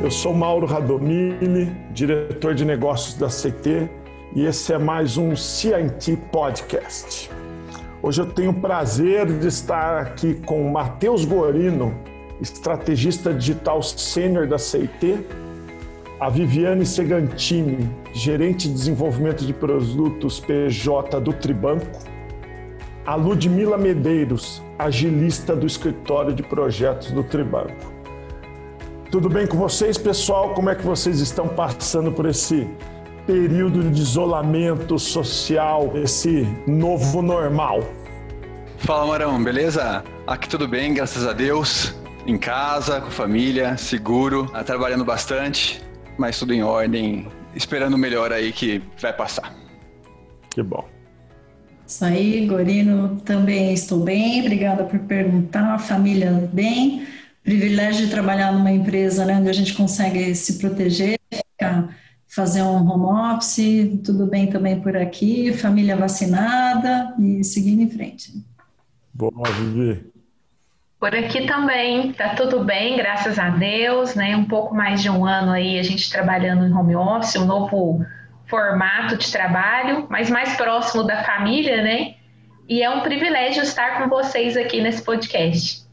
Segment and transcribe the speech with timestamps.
[0.00, 3.90] Eu sou Mauro Radomini, diretor de negócios da CT,
[4.32, 7.28] e esse é mais um CIT Podcast.
[8.00, 11.92] Hoje eu tenho o prazer de estar aqui com o Matheus Gorino,
[12.40, 15.18] estrategista digital sênior da CIT,
[16.20, 21.98] a Viviane Segantini, gerente de desenvolvimento de produtos PJ do Tribanco,
[23.04, 27.97] a Ludmila Medeiros, agilista do escritório de projetos do Tribanco.
[29.10, 30.52] Tudo bem com vocês, pessoal?
[30.52, 32.68] Como é que vocês estão passando por esse
[33.26, 37.80] período de isolamento social, esse novo normal?
[38.76, 40.04] Fala, Marão, beleza?
[40.26, 41.94] Aqui tudo bem, graças a Deus.
[42.26, 45.82] Em casa, com família, seguro, tá trabalhando bastante,
[46.18, 49.56] mas tudo em ordem, esperando o melhor aí que vai passar.
[50.50, 50.86] Que bom.
[51.86, 57.06] Isso aí, Gorino, também estou bem, obrigada por perguntar, família bem
[57.48, 61.18] privilégio de trabalhar numa empresa né, onde a gente consegue se proteger,
[62.28, 68.34] fazer um home office, tudo bem também por aqui, família vacinada e seguindo em frente.
[69.14, 70.12] Boa, Vivi.
[71.00, 74.36] Por aqui também, tá tudo bem, graças a Deus, né?
[74.36, 78.04] Um pouco mais de um ano aí a gente trabalhando em home office, um novo
[78.46, 82.14] formato de trabalho, mas mais próximo da família, né?
[82.68, 85.87] E é um privilégio estar com vocês aqui nesse podcast.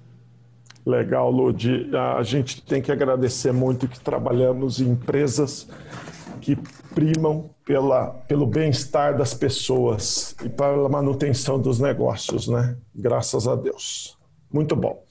[0.86, 1.90] Legal, Ludi.
[2.18, 5.68] A gente tem que agradecer muito que trabalhamos em empresas
[6.40, 6.56] que
[6.94, 12.78] primam pela, pelo bem-estar das pessoas e pela manutenção dos negócios, né?
[12.94, 14.16] Graças a Deus.
[14.54, 15.04] Muito bom.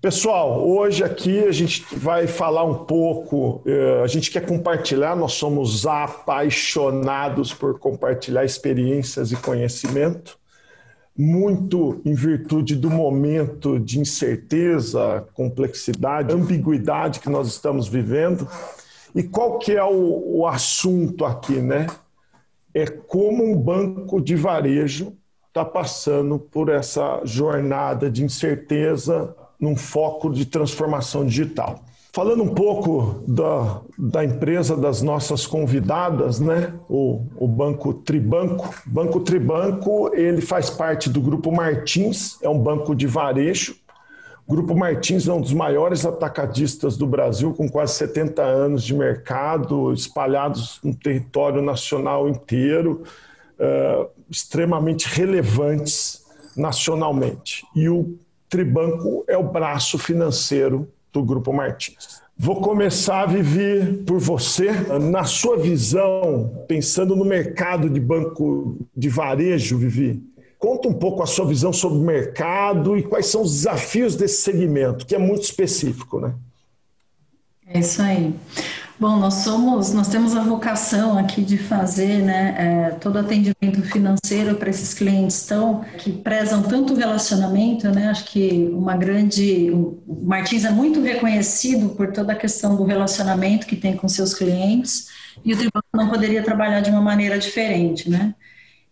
[0.00, 5.34] Pessoal, hoje aqui a gente vai falar um pouco, eh, a gente quer compartilhar, nós
[5.34, 10.41] somos apaixonados por compartilhar experiências e conhecimento
[11.16, 18.48] muito em virtude do momento de incerteza, complexidade, ambiguidade que nós estamos vivendo.
[19.14, 21.86] E qual que é o, o assunto aqui, né?
[22.74, 25.12] É como um banco de varejo
[25.48, 31.84] está passando por essa jornada de incerteza num foco de transformação digital.
[32.14, 36.74] Falando um pouco da, da empresa das nossas convidadas, né?
[36.86, 38.68] O, o Banco Tribanco.
[38.84, 43.76] Banco Tribanco, ele faz parte do Grupo Martins, é um banco de varejo.
[44.46, 48.92] O Grupo Martins é um dos maiores atacadistas do Brasil, com quase 70 anos de
[48.92, 53.04] mercado, espalhados no território nacional inteiro,
[53.58, 57.64] uh, extremamente relevantes nacionalmente.
[57.74, 58.18] E o
[58.50, 62.22] Tribanco é o braço financeiro do Grupo Martins.
[62.36, 64.72] Vou começar, Vivi, por você.
[64.98, 70.22] Na sua visão, pensando no mercado de banco de varejo, Vivi,
[70.58, 74.42] conta um pouco a sua visão sobre o mercado e quais são os desafios desse
[74.42, 76.34] segmento, que é muito específico, né?
[77.66, 78.34] É isso aí.
[79.02, 84.54] Bom, nós somos, nós temos a vocação aqui de fazer, né, é, todo atendimento financeiro
[84.54, 88.10] para esses clientes tão que prezam tanto o relacionamento, né?
[88.10, 93.66] Acho que uma grande, o Martins é muito reconhecido por toda a questão do relacionamento
[93.66, 95.08] que tem com seus clientes
[95.44, 98.36] e o tribunal não poderia trabalhar de uma maneira diferente, né?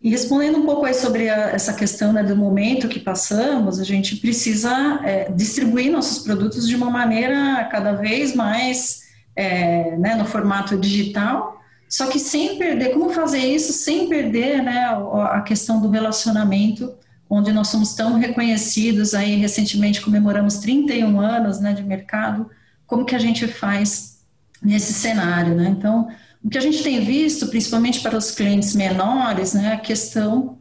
[0.02, 3.84] E respondendo um pouco aí sobre a, essa questão né, do momento que passamos, a
[3.84, 10.24] gente precisa é, distribuir nossos produtos de uma maneira cada vez mais é, né, no
[10.24, 14.86] formato digital, só que sem perder, como fazer isso sem perder né,
[15.30, 16.94] a questão do relacionamento,
[17.28, 22.48] onde nós somos tão reconhecidos, aí recentemente comemoramos 31 anos né, de mercado,
[22.86, 24.20] como que a gente faz
[24.62, 25.68] nesse cenário, né?
[25.68, 26.08] Então,
[26.44, 30.58] o que a gente tem visto, principalmente para os clientes menores, né, a questão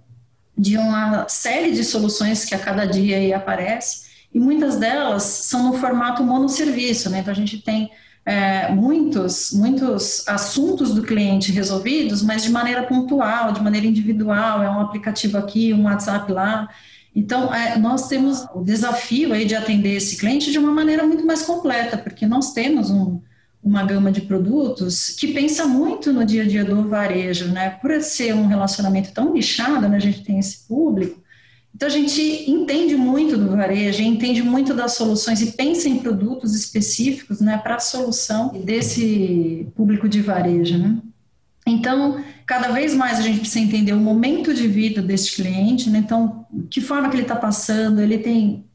[0.57, 5.63] de uma série de soluções que a cada dia aí aparece, e muitas delas são
[5.63, 7.19] no formato monosserviço, né?
[7.19, 7.90] Então, a gente tem
[8.25, 14.69] é, muitos, muitos assuntos do cliente resolvidos, mas de maneira pontual, de maneira individual, é
[14.69, 16.69] um aplicativo aqui, um WhatsApp lá.
[17.16, 21.25] Então, é, nós temos o desafio aí de atender esse cliente de uma maneira muito
[21.25, 23.19] mais completa, porque nós temos um,
[23.63, 27.72] uma gama de produtos que pensa muito no dia a dia do varejo, né?
[27.81, 29.98] Por ser um relacionamento tão nichado, né?
[29.98, 31.22] A gente tem esse público,
[31.75, 36.54] então, a gente entende muito do varejo, entende muito das soluções e pensa em produtos
[36.56, 40.77] específicos né, para a solução desse público de varejo.
[40.77, 40.98] Né?
[41.66, 46.00] Então, cada vez mais a gente precisa entender o momento de vida desse cliente, né?
[46.00, 48.65] então, que forma que ele está passando, ele tem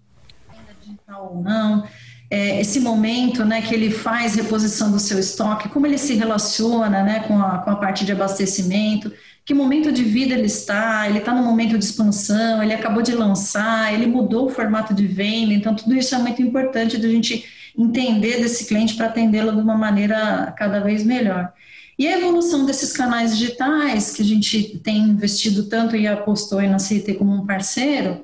[0.48, 1.84] renda digital ou não,
[2.30, 7.02] é, esse momento né, que ele faz reposição do seu estoque, como ele se relaciona
[7.02, 9.12] né, com, a, com a parte de abastecimento
[9.44, 13.12] que momento de vida ele está, ele está no momento de expansão, ele acabou de
[13.12, 17.44] lançar, ele mudou o formato de venda, então tudo isso é muito importante da gente
[17.76, 21.52] entender desse cliente para atendê-lo de uma maneira cada vez melhor.
[21.98, 26.78] E a evolução desses canais digitais, que a gente tem investido tanto e apostou na
[26.78, 28.22] CIT como um parceiro,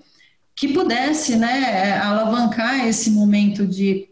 [0.56, 4.08] que pudesse né, alavancar esse momento de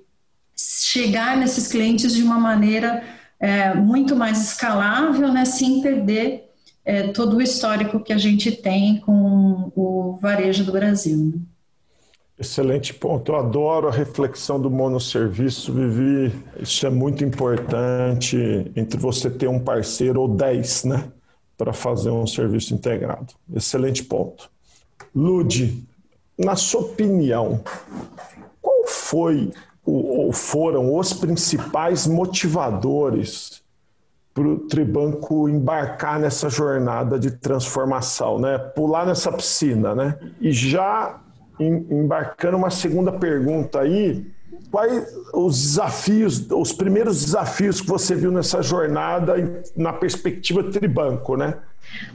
[0.56, 3.02] chegar nesses clientes de uma maneira
[3.40, 6.48] é, muito mais escalável, né, sem perder
[6.88, 11.35] é, todo o histórico que a gente tem com o varejo do Brasil.
[12.40, 13.31] Excelente ponto.
[13.31, 16.35] Eu adoro a reflexão do monosserviço, Vivi.
[16.58, 18.38] Isso é muito importante
[18.75, 21.12] entre você ter um parceiro ou dez, né?
[21.58, 23.35] Para fazer um serviço integrado.
[23.55, 24.50] Excelente ponto.
[25.14, 25.85] Lude,
[26.38, 27.61] na sua opinião,
[28.62, 29.52] qual foi
[29.85, 33.57] ou foram os principais motivadores
[34.34, 38.58] para o Tribanco embarcar nessa jornada de transformação, né?
[38.58, 40.16] Pular nessa piscina, né?
[40.40, 41.20] E já
[41.58, 44.25] embarcando uma segunda pergunta aí,
[44.70, 49.34] quais os desafios, os primeiros desafios que você viu nessa jornada
[49.76, 51.54] na perspectiva Tribanco, né?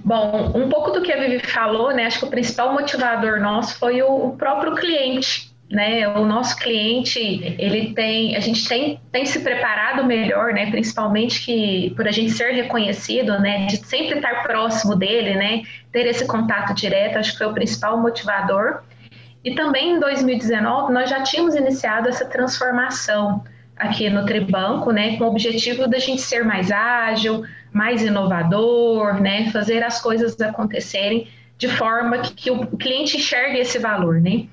[0.04, 2.06] Bom, um pouco do que a Vivi falou, né?
[2.06, 6.08] Acho que o principal motivador nosso foi o próprio cliente né?
[6.08, 7.20] O nosso cliente,
[7.58, 10.70] ele tem, a gente tem, tem se preparado melhor, né?
[10.70, 13.66] Principalmente que por a gente ser reconhecido, né?
[13.66, 15.64] De sempre estar próximo dele, né?
[15.92, 18.84] Ter esse contato direto, acho que foi o principal motivador.
[19.44, 23.44] E também em 2019 nós já tínhamos iniciado essa transformação
[23.76, 25.18] aqui no Tribanco, né?
[25.18, 29.50] Com o objetivo da gente ser mais ágil, mais inovador, né?
[29.50, 31.28] Fazer as coisas acontecerem
[31.58, 34.46] de forma que, que o cliente enxergue esse valor, né?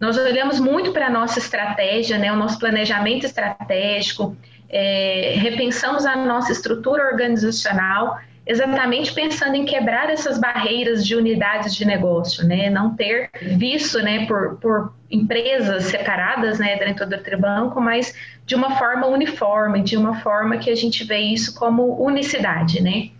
[0.00, 4.36] Nós olhamos muito para a nossa estratégia, né, o nosso planejamento estratégico,
[4.68, 11.84] é, repensamos a nossa estrutura organizacional, exatamente pensando em quebrar essas barreiras de unidades de
[11.84, 18.14] negócio, né, não ter visto, né, por, por empresas separadas, né, dentro do Tribanco, mas
[18.46, 23.10] de uma forma uniforme, de uma forma que a gente vê isso como unicidade, né.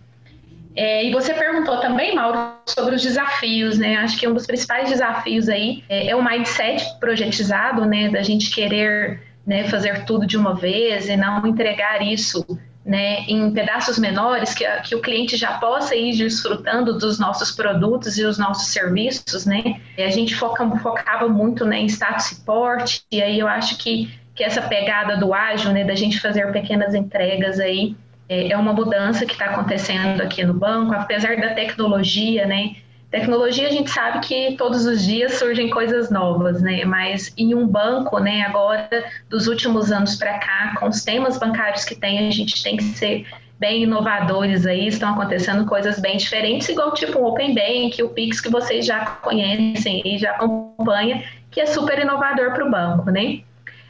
[0.75, 3.97] É, e você perguntou também, Mauro, sobre os desafios, né?
[3.97, 8.09] Acho que um dos principais desafios aí é, é o mindset projetizado, né?
[8.09, 12.45] Da gente querer né, fazer tudo de uma vez e não entregar isso
[12.85, 18.17] né, em pedaços menores, que, que o cliente já possa ir desfrutando dos nossos produtos
[18.17, 19.79] e os nossos serviços, né?
[19.97, 24.43] A gente foca, focava muito né, em status support, e aí eu acho que, que
[24.43, 27.95] essa pegada do ágil, né, da gente fazer pequenas entregas aí,
[28.29, 32.75] é, é uma mudança que está acontecendo aqui no banco, apesar da tecnologia, né?
[33.09, 36.85] Tecnologia a gente sabe que todos os dias surgem coisas novas, né?
[36.85, 38.87] Mas em um banco, né, agora
[39.27, 42.83] dos últimos anos para cá, com os temas bancários que tem, a gente tem que
[42.83, 43.25] ser
[43.57, 48.39] bem inovadores aí, estão acontecendo coisas bem diferentes, igual tipo o Open Bank, o Pix
[48.39, 53.41] que vocês já conhecem e já acompanham, que é super inovador para o banco, né?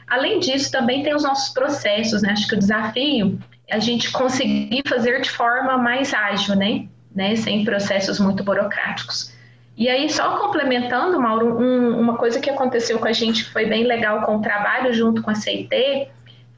[0.08, 2.32] Além disso, também tem os nossos processos, né?
[2.32, 3.38] Acho que o desafio
[3.70, 6.86] a gente conseguir fazer de forma mais ágil, né?
[7.14, 7.36] né?
[7.36, 9.32] Sem processos muito burocráticos.
[9.76, 13.66] E aí, só complementando, Mauro, um, uma coisa que aconteceu com a gente que foi
[13.66, 16.08] bem legal com o trabalho junto com a CIT,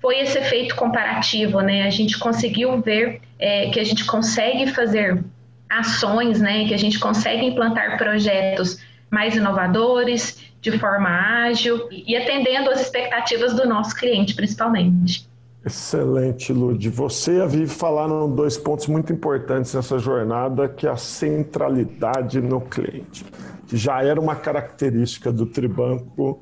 [0.01, 1.85] foi esse efeito comparativo, né?
[1.85, 5.23] A gente conseguiu ver é, que a gente consegue fazer
[5.71, 6.67] ações, né?
[6.67, 13.53] Que a gente consegue implantar projetos mais inovadores, de forma ágil e atendendo às expectativas
[13.53, 15.29] do nosso cliente, principalmente.
[15.65, 16.89] Excelente, Lud.
[16.91, 22.41] Você e a Vivi falaram dois pontos muito importantes nessa jornada, que é a centralidade
[22.41, 23.25] no cliente,
[23.69, 26.41] que já era uma característica do Tribanco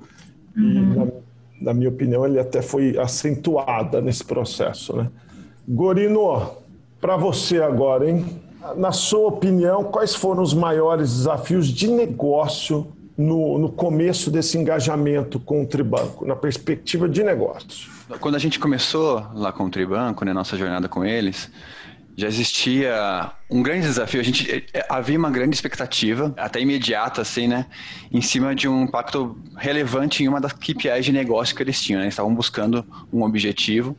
[0.56, 0.62] uhum.
[0.62, 1.06] e, na,
[1.60, 4.96] na, minha opinião, ele até foi acentuada nesse processo.
[4.96, 5.10] Né?
[5.68, 6.52] Gorino,
[6.98, 8.24] para você agora, hein?
[8.76, 12.86] Na sua opinião, quais foram os maiores desafios de negócio
[13.20, 17.90] no, no começo desse engajamento com o Tribanco, na perspectiva de negócio?
[18.18, 21.50] Quando a gente começou lá com o Tribanco, né, nossa jornada com eles,
[22.16, 24.20] já existia um grande desafio.
[24.20, 27.66] A gente eh, havia uma grande expectativa, até imediata, assim, né,
[28.10, 31.98] em cima de um impacto relevante em uma das KPIs de negócio que eles tinham.
[31.98, 32.06] Né?
[32.06, 33.96] Eles estavam buscando um objetivo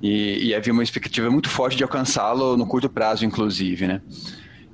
[0.00, 4.00] e, e havia uma expectativa muito forte de alcançá-lo no curto prazo, inclusive, né.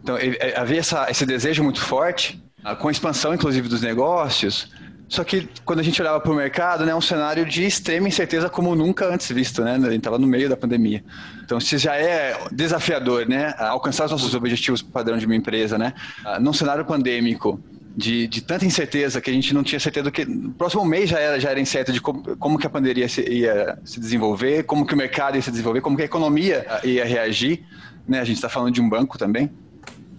[0.02, 0.16] Então
[0.57, 2.40] havia essa, esse desejo muito forte,
[2.78, 4.70] com a expansão, inclusive, dos negócios
[5.08, 8.06] só que quando a gente olhava para o mercado, né, é um cenário de extrema
[8.06, 9.72] incerteza como nunca antes visto, né?
[9.72, 11.02] A gente estava no meio da pandemia.
[11.42, 15.94] Então, se já é desafiador, né, alcançar os nossos objetivos padrão de uma empresa, né,
[16.24, 17.58] ah, num cenário pandêmico,
[17.96, 21.10] de, de, tanta incerteza que a gente não tinha certeza do que no próximo mês
[21.10, 24.62] já era já era incerto de como, como que a pandemia se, ia se desenvolver,
[24.64, 27.64] como que o mercado ia se desenvolver, como que a economia ia reagir,
[28.06, 28.20] né?
[28.20, 29.50] A gente está falando de um banco também.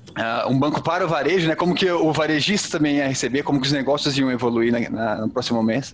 [0.10, 1.56] Uh, um banco para o varejo, né?
[1.56, 5.16] Como que o varejista também ia receber, como que os negócios iam evoluir na, na,
[5.22, 5.94] no próximo mês.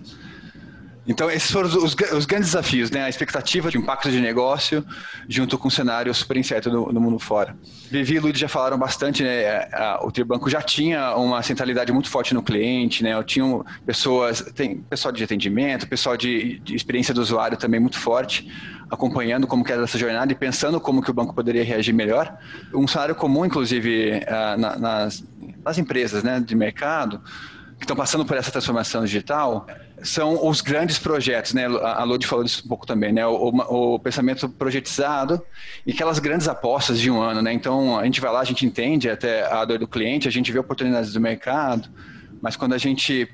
[1.07, 3.03] Então, esses foram os, os, grandes desafios, né?
[3.03, 4.83] A expectativa de impacto de negócio
[5.29, 7.55] junto com um cenário super incerto no, no mundo fora.
[7.91, 9.67] Vivi e Lud já falaram bastante, né?
[9.71, 13.13] A, o Tribanco já tinha uma centralidade muito forte no cliente, né?
[13.13, 13.45] Eu tinha
[13.85, 18.51] pessoas, tem pessoal de atendimento, pessoal de, de experiência do usuário também muito forte,
[18.89, 22.35] acompanhando como que era essa jornada e pensando como que o banco poderia reagir melhor.
[22.73, 25.23] Um cenário comum, inclusive, uh, nas,
[25.63, 27.21] nas empresas né, de mercado,
[27.77, 29.67] que estão passando por essa transformação digital
[30.05, 31.65] são os grandes projetos, né?
[31.65, 33.25] A Lodi falou disso um pouco também, né?
[33.25, 35.41] O, o, o, pensamento projetizado
[35.85, 37.51] e aquelas grandes apostas de um ano, né?
[37.51, 40.51] Então a gente vai lá, a gente entende até a dor do cliente, a gente
[40.51, 41.89] vê oportunidades do mercado,
[42.41, 43.27] mas quando a gente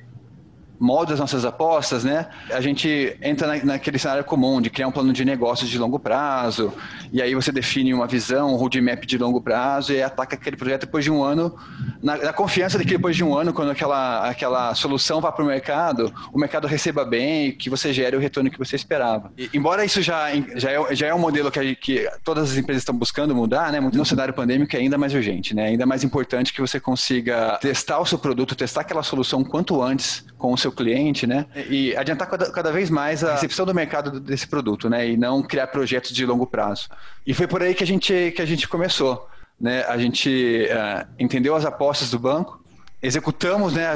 [0.82, 2.26] molda as nossas apostas, né?
[2.50, 6.00] A gente entra na, naquele cenário comum de criar um plano de negócios de longo
[6.00, 6.74] prazo,
[7.14, 10.82] e aí você define uma visão, um roadmap de longo prazo e ataca aquele projeto
[10.82, 11.56] depois de um ano,
[12.02, 15.46] na, na confiança de que depois de um ano, quando aquela, aquela solução vá para
[15.46, 19.32] o mercado, o mercado receba bem que você gere o retorno que você esperava.
[19.38, 22.82] E, embora isso já, já, é, já é um modelo que, que todas as empresas
[22.82, 23.80] estão buscando mudar, né?
[23.80, 25.68] No cenário pandêmico é ainda mais urgente, né?
[25.68, 30.26] Ainda mais importante que você consiga testar o seu produto, testar aquela solução quanto antes
[30.42, 31.46] com o seu cliente, né?
[31.70, 35.08] E adiantar cada, cada vez mais a recepção do mercado desse produto, né?
[35.08, 36.90] E não criar projetos de longo prazo.
[37.28, 39.30] E foi por aí que a gente, que a gente começou.
[39.60, 39.86] Né?
[39.88, 42.60] A gente uh, entendeu as apostas do banco,
[43.04, 43.88] executamos, né,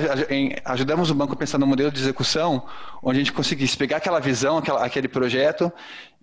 [0.64, 2.64] ajudamos o banco a pensar no modelo de execução,
[3.02, 5.72] onde a gente conseguisse pegar aquela visão, aquela, aquele projeto,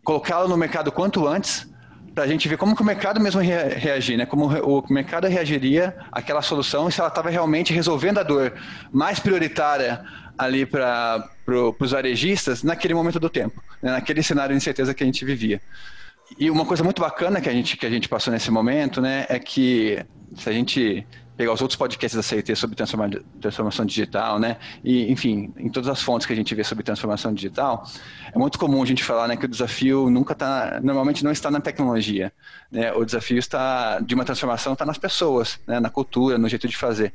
[0.04, 1.66] colocá-lo no mercado quanto antes,
[2.14, 4.26] para a gente ver como que o mercado mesmo reagir, né?
[4.26, 8.52] Como o mercado reagiria àquela solução e se ela estava realmente resolvendo a dor
[8.92, 10.04] mais prioritária
[10.36, 13.92] ali para pro, os varejistas naquele momento do tempo, né?
[13.92, 15.60] naquele cenário de incerteza que a gente vivia.
[16.38, 19.26] E uma coisa muito bacana que a gente que a gente passou nesse momento, né,
[19.28, 20.04] é que
[20.36, 24.58] se a gente pegar os outros podcasts da CIT sobre transformação digital, né?
[24.84, 27.84] E, enfim, em todas as fontes que a gente vê sobre transformação digital,
[28.32, 31.50] é muito comum a gente falar né, que o desafio nunca está, normalmente não está
[31.50, 32.32] na tecnologia,
[32.70, 32.92] né?
[32.92, 35.80] O desafio está de uma transformação está nas pessoas, né?
[35.80, 37.12] na cultura, no jeito de fazer.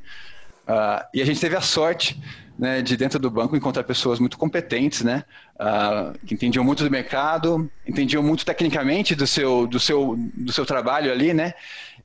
[0.68, 2.20] Uh, e a gente teve a sorte
[2.58, 6.90] né, de dentro do banco encontrar pessoas muito competentes, né, uh, que entendiam muito do
[6.90, 11.54] mercado, entendiam muito tecnicamente do seu, do seu, do seu trabalho ali, né,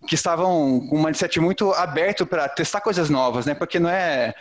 [0.08, 3.54] que estavam com um mindset muito aberto para testar coisas novas, né?
[3.54, 4.34] Porque não é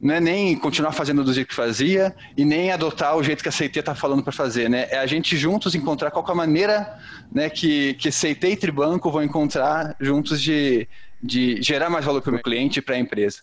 [0.00, 3.48] não é nem continuar fazendo do jeito que fazia e nem adotar o jeito que
[3.48, 4.86] a CIT está falando para fazer, né?
[4.90, 6.98] É a gente juntos encontrar qual é a maneira
[7.32, 10.86] né, que, que CIT e Tribanco vão encontrar juntos de,
[11.22, 13.40] de gerar mais valor para o cliente e para a empresa.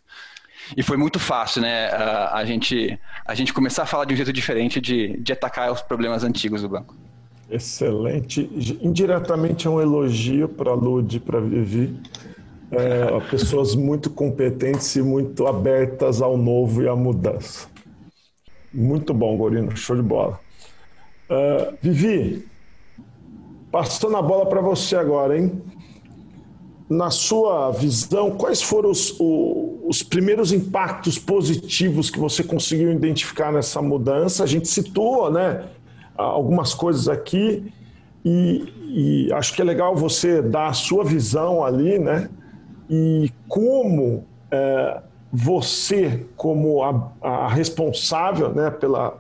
[0.76, 1.88] E foi muito fácil, né?
[1.88, 5.72] A, a, gente, a gente começar a falar de um jeito diferente de, de atacar
[5.72, 6.96] os problemas antigos do banco.
[7.50, 8.50] Excelente.
[8.82, 12.00] Indiretamente é um elogio para a Lud e para a Vivi.
[12.72, 17.68] É, pessoas muito competentes e muito abertas ao novo e à mudança.
[18.74, 19.76] Muito bom, Gorino.
[19.76, 20.40] Show de bola.
[21.30, 22.48] Uh, Vivi,
[23.70, 25.62] passando a bola para você agora, hein?
[26.92, 33.82] Na sua visão, quais foram os, os primeiros impactos positivos que você conseguiu identificar nessa
[33.82, 34.44] mudança?
[34.44, 35.70] A gente citou, né?
[36.18, 37.72] algumas coisas aqui
[38.24, 42.30] e, e, acho que é legal você dar a sua visão ali, né?
[42.90, 49.18] E como é, você, como a, a, responsável né, pela,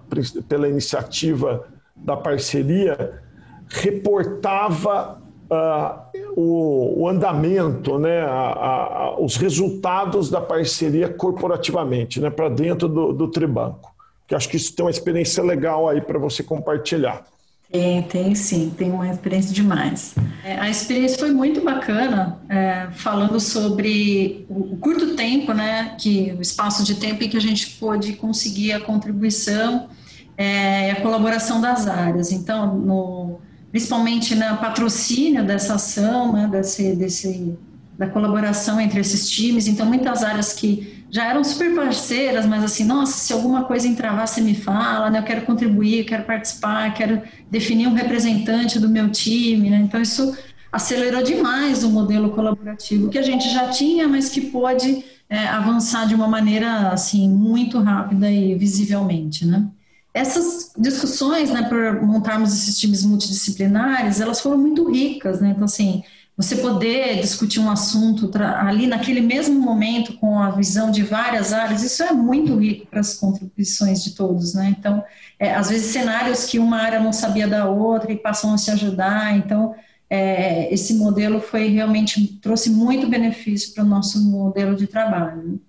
[0.48, 3.22] pela iniciativa da parceria,
[3.70, 5.21] reportava
[5.52, 6.00] uh,
[6.36, 13.14] o, o, andamento, né, a, a, os resultados da parceria corporativamente, né, para dentro do,
[13.14, 13.92] do Tribanco
[14.32, 17.26] que acho que isso tem uma experiência legal aí para você compartilhar.
[17.70, 20.16] Tem, tem sim, tem uma experiência demais.
[20.42, 26.34] É, a experiência foi muito bacana, é, falando sobre o, o, curto tempo, né, que
[26.38, 29.90] o espaço de tempo em que a gente pôde conseguir a contribuição
[30.38, 32.32] é, e a colaboração das áreas.
[32.32, 37.58] Então, no, principalmente no patrocínio dessa ação, né, desse, desse,
[37.98, 39.68] da colaboração entre esses times.
[39.68, 44.28] Então, muitas áreas que já eram super parceiras, mas assim, nossa, se alguma coisa entravar,
[44.28, 45.20] você me fala, né?
[45.20, 49.78] Eu quero contribuir, quero participar, quero definir um representante do meu time, né?
[49.78, 50.36] Então isso
[50.72, 56.08] acelerou demais o modelo colaborativo que a gente já tinha, mas que pode é, avançar
[56.08, 59.68] de uma maneira assim muito rápida e visivelmente, né?
[60.14, 65.52] Essas discussões, né, por montarmos esses times multidisciplinares, elas foram muito ricas, né?
[65.52, 66.04] Então assim,
[66.36, 71.84] você poder discutir um assunto ali naquele mesmo momento com a visão de várias áreas,
[71.84, 74.74] isso é muito rico para as contribuições de todos, né?
[74.78, 75.04] Então,
[75.40, 78.72] é, às vezes cenários que uma área não sabia da outra e passam a se
[78.72, 79.76] ajudar, então
[80.10, 85.62] é, esse modelo foi realmente trouxe muito benefício para o nosso modelo de trabalho.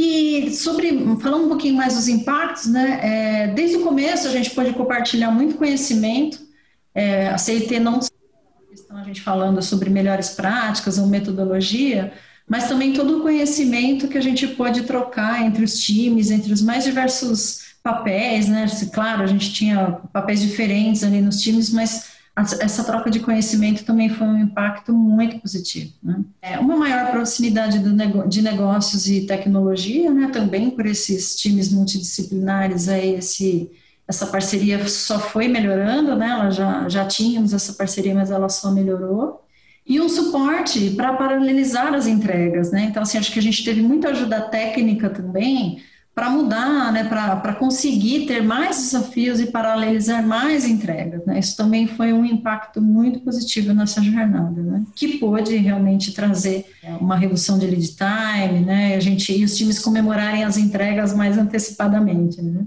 [0.00, 4.50] E sobre, falando um pouquinho mais dos impactos, né, é, desde o começo a gente
[4.50, 6.38] pode compartilhar muito conhecimento,
[6.94, 8.16] é, a CIT não estão
[8.96, 12.12] a gente falando sobre melhores práticas ou metodologia,
[12.46, 16.62] mas também todo o conhecimento que a gente pode trocar entre os times, entre os
[16.62, 18.66] mais diversos papéis, né?
[18.92, 22.07] Claro, a gente tinha papéis diferentes ali nos times, mas
[22.60, 25.92] essa troca de conhecimento também foi um impacto muito positivo.
[26.02, 26.20] Né?
[26.40, 27.78] É uma maior proximidade
[28.28, 30.28] de negócios e tecnologia, né?
[30.32, 33.70] também por esses times multidisciplinares, esse,
[34.06, 36.30] essa parceria só foi melhorando, né?
[36.30, 39.44] Ela já, já tínhamos essa parceria, mas ela só melhorou.
[39.86, 42.84] E um suporte para paralelizar as entregas, né?
[42.84, 45.82] Então, assim, acho que a gente teve muita ajuda técnica também,
[46.18, 51.24] para mudar, né, para conseguir ter mais desafios e paralelizar mais entregas.
[51.24, 51.38] Né?
[51.38, 54.82] Isso também foi um impacto muito positivo nessa jornada, né?
[54.96, 56.66] que pôde realmente trazer
[57.00, 58.96] uma redução de lead time, né?
[58.96, 62.42] a gente, e os times comemorarem as entregas mais antecipadamente.
[62.42, 62.64] Né?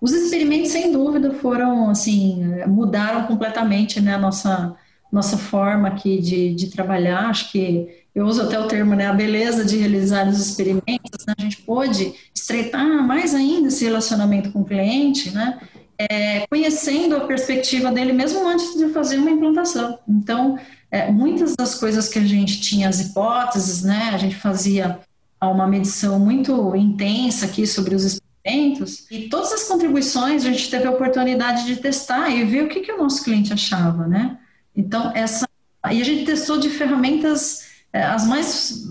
[0.00, 4.76] Os experimentos, sem dúvida, foram, assim, mudaram completamente né, a nossa,
[5.10, 9.12] nossa forma aqui de, de trabalhar, acho que eu uso até o termo, né, a
[9.12, 14.62] beleza de realizar os experimentos, né, a gente pôde estreitar mais ainda esse relacionamento com
[14.62, 15.60] o cliente, né,
[15.98, 19.98] é, conhecendo a perspectiva dele mesmo antes de fazer uma implantação.
[20.08, 20.58] Então,
[20.90, 24.98] é, muitas das coisas que a gente tinha as hipóteses, né, a gente fazia
[25.42, 30.86] uma medição muito intensa aqui sobre os experimentos e todas as contribuições a gente teve
[30.86, 34.38] a oportunidade de testar e ver o que, que o nosso cliente achava, né.
[34.74, 35.46] Então, essa...
[35.92, 37.65] E a gente testou de ferramentas
[38.04, 38.84] as mais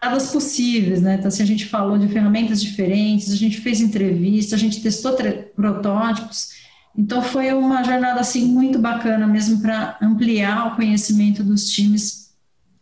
[0.00, 1.14] variadas possíveis, né?
[1.14, 5.16] Então, assim, a gente falou de ferramentas diferentes, a gente fez entrevistas, a gente testou
[5.56, 6.50] protótipos.
[6.96, 12.32] Então, foi uma jornada, assim, muito bacana mesmo para ampliar o conhecimento dos times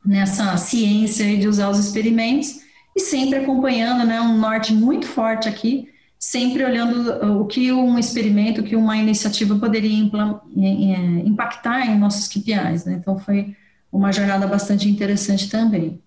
[0.05, 2.61] nessa ciência de usar os experimentos
[2.95, 5.88] e sempre acompanhando, né, um norte muito forte aqui,
[6.19, 10.11] sempre olhando o que um experimento, o que uma iniciativa poderia
[11.25, 12.99] impactar em nossos KPIs, né?
[13.00, 13.57] Então, foi
[13.92, 16.00] uma jornada bastante interessante também.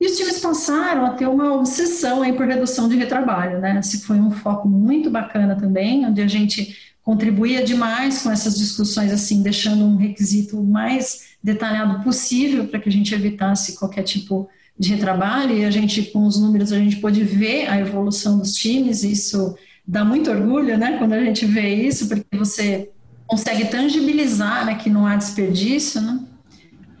[0.00, 3.78] E os times passaram a ter uma obsessão aí por redução de retrabalho, né?
[3.78, 9.12] Esse foi um foco muito bacana também, onde a gente contribuía demais com essas discussões,
[9.12, 14.90] assim, deixando um requisito mais detalhado possível para que a gente evitasse qualquer tipo de
[14.90, 15.56] retrabalho.
[15.56, 19.04] E a gente, com os números, a gente pôde ver a evolução dos times.
[19.04, 19.56] Isso
[19.86, 20.96] dá muito orgulho, né?
[20.98, 22.90] Quando a gente vê isso, porque você
[23.26, 26.20] consegue tangibilizar, né, que não há desperdício, né?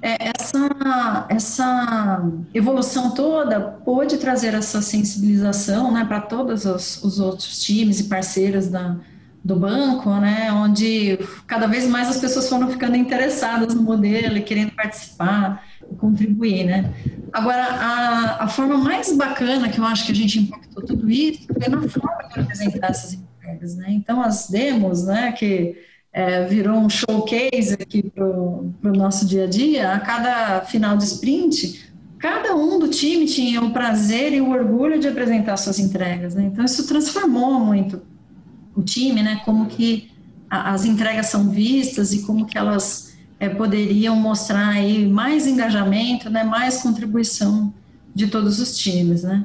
[0.04, 7.62] É, essa, essa evolução toda pôde trazer essa sensibilização né, para todos os, os, outros
[7.62, 8.98] times e parceiros da,
[9.42, 14.42] do banco, né, onde cada vez mais as pessoas foram ficando interessadas no modelo e
[14.42, 16.64] querendo participar e contribuir.
[16.64, 16.92] Né.
[17.32, 21.46] Agora, a, a forma mais bacana que eu acho que a gente impactou tudo isso
[21.46, 23.74] foi na forma de apresentar essas entregas.
[23.76, 23.86] Né.
[23.88, 25.74] Então, as demos, né, que
[26.14, 31.02] é, virou um showcase aqui para o nosso dia a dia, a cada final de
[31.02, 36.36] sprint, cada um do time tinha o prazer e o orgulho de apresentar suas entregas.
[36.36, 36.44] Né?
[36.44, 38.00] Então, isso transformou muito
[38.76, 39.42] o time, né?
[39.44, 40.12] como que
[40.48, 46.30] a, as entregas são vistas e como que elas é, poderiam mostrar aí mais engajamento,
[46.30, 46.44] né?
[46.44, 47.74] mais contribuição
[48.14, 49.24] de todos os times.
[49.24, 49.44] Né?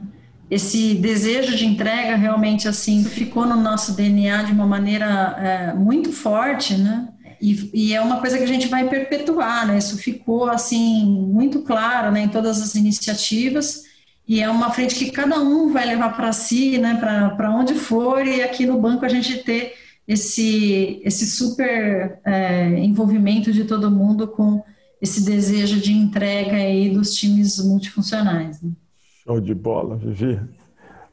[0.49, 6.12] Esse desejo de entrega realmente assim ficou no nosso DNA de uma maneira é, muito
[6.12, 7.09] forte, né?
[7.41, 9.77] E, e, é uma coisa que a gente vai perpetuar, né?
[9.77, 12.23] Isso ficou assim muito claro, né?
[12.23, 13.83] Em todas as iniciativas
[14.27, 16.95] e é uma frente que cada um vai levar para si, né?
[16.95, 19.73] Para onde for e aqui no banco a gente ter
[20.07, 24.63] esse esse super é, envolvimento de todo mundo com
[25.01, 28.62] esse desejo de entrega aí dos times multifuncionais.
[28.62, 28.71] Né?
[29.29, 30.41] Show de bola, Vivi.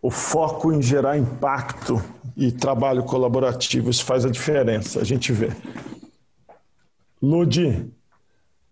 [0.00, 2.02] O foco em gerar impacto
[2.34, 5.50] e trabalho colaborativo, isso faz a diferença, a gente vê.
[7.22, 7.86] Ludi,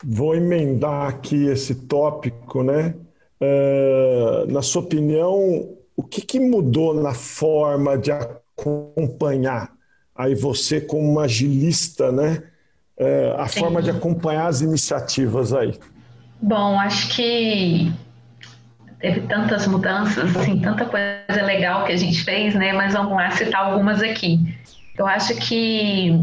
[0.02, 2.94] vou emendar aqui esse tópico, né?
[3.38, 9.74] Uh, na sua opinião, o que, que mudou na forma de acompanhar?
[10.14, 12.44] Aí você, como uma agilista, né?
[12.98, 13.60] Uh, a Sim.
[13.60, 15.78] forma de acompanhar as iniciativas aí.
[16.40, 17.92] Bom, acho que
[19.04, 22.72] teve tantas mudanças, assim, tanta coisa legal que a gente fez, né?
[22.72, 24.40] Mas vamos lá citar algumas aqui.
[24.96, 26.18] Eu acho que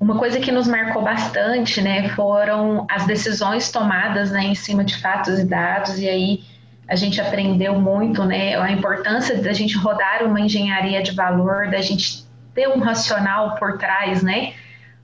[0.00, 5.00] uma coisa que nos marcou bastante, né, foram as decisões tomadas, né, em cima de
[5.00, 6.00] fatos e dados.
[6.00, 6.40] E aí
[6.88, 11.80] a gente aprendeu muito, né, a importância da gente rodar uma engenharia de valor, da
[11.80, 14.54] gente ter um racional por trás, né?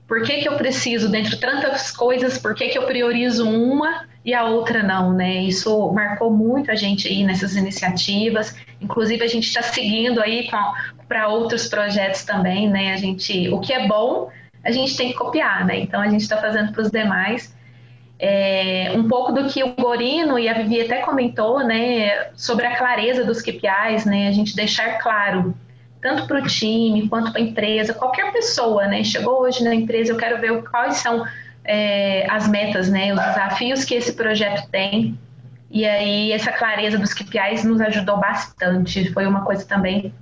[0.09, 4.05] Por que, que eu preciso, dentro de tantas coisas, por que, que eu priorizo uma
[4.27, 5.35] e a outra não, né?
[5.35, 8.53] Isso marcou muito a gente aí nessas iniciativas.
[8.81, 10.49] Inclusive a gente está seguindo aí
[11.07, 12.91] para outros projetos também, né?
[12.91, 14.29] A gente, o que é bom,
[14.65, 15.79] a gente tem que copiar, né?
[15.79, 17.55] Então a gente está fazendo para os demais.
[18.19, 22.75] É, um pouco do que o Gorino e a Vivi até comentou, né, sobre a
[22.75, 25.55] clareza dos KPIs, né, a gente deixar claro
[26.01, 30.11] tanto para o time quanto para a empresa, qualquer pessoa, né, chegou hoje na empresa,
[30.11, 31.23] eu quero ver quais são
[31.67, 35.19] é, as metas, né, os desafios que esse projeto tem.
[35.69, 39.11] E aí essa clareza dos KPIs nos ajudou bastante.
[39.11, 40.13] Foi uma coisa também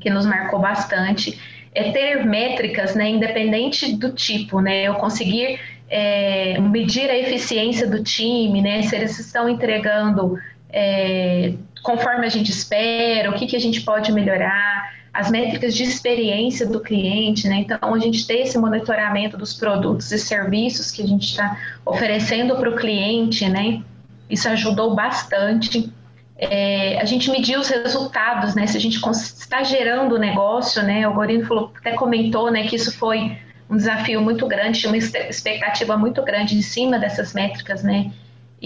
[0.00, 1.40] que nos marcou bastante.
[1.72, 8.02] É ter métricas, né, independente do tipo, né, eu conseguir é, medir a eficiência do
[8.02, 10.38] time, né, se eles estão entregando
[10.70, 15.84] é, conforme a gente espera, o que, que a gente pode melhorar as métricas de
[15.84, 17.58] experiência do cliente, né?
[17.58, 22.56] Então, a gente ter esse monitoramento dos produtos e serviços que a gente está oferecendo
[22.56, 23.80] para o cliente, né?
[24.28, 25.92] Isso ajudou bastante.
[26.36, 28.66] É, a gente mediu os resultados, né?
[28.66, 31.06] Se a gente está gerando o negócio, né?
[31.06, 32.66] O Gorino falou, até comentou, né?
[32.66, 33.38] Que isso foi
[33.70, 38.10] um desafio muito grande, tinha uma expectativa muito grande em cima dessas métricas, né?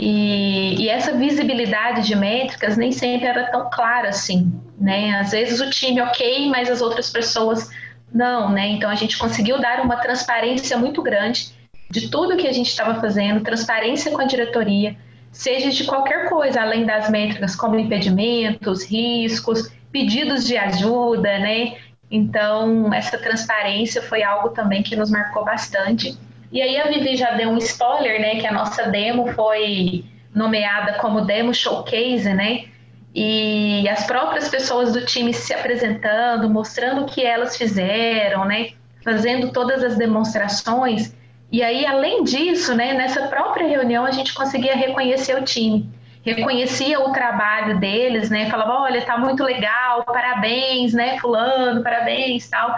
[0.01, 5.19] E, e, essa visibilidade de métricas nem sempre era tão clara assim, né?
[5.19, 7.69] Às vezes o time ok, mas as outras pessoas
[8.15, 8.69] não, né?
[8.69, 11.53] Então a gente conseguiu dar uma transparência muito grande
[11.91, 14.97] de tudo que a gente estava fazendo, transparência com a diretoria,
[15.33, 21.77] seja de qualquer coisa além das métricas, como impedimentos, riscos, pedidos de ajuda, né?
[22.09, 26.17] Então essa transparência foi algo também que nos marcou bastante.
[26.51, 28.37] E aí a Vivi já deu um spoiler, né?
[28.37, 32.65] Que a nossa demo foi nomeada como Demo Showcase, né?
[33.15, 38.71] E as próprias pessoas do time se apresentando, mostrando o que elas fizeram, né?
[39.05, 41.15] Fazendo todas as demonstrações.
[41.51, 45.89] E aí, além disso, né, nessa própria reunião, a gente conseguia reconhecer o time.
[46.23, 48.51] Reconhecia o trabalho deles, né?
[48.51, 52.77] Falava, olha, tá muito legal, parabéns, né, fulano, parabéns, tal.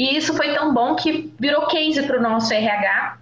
[0.00, 3.18] E isso foi tão bom que virou case para o nosso RH.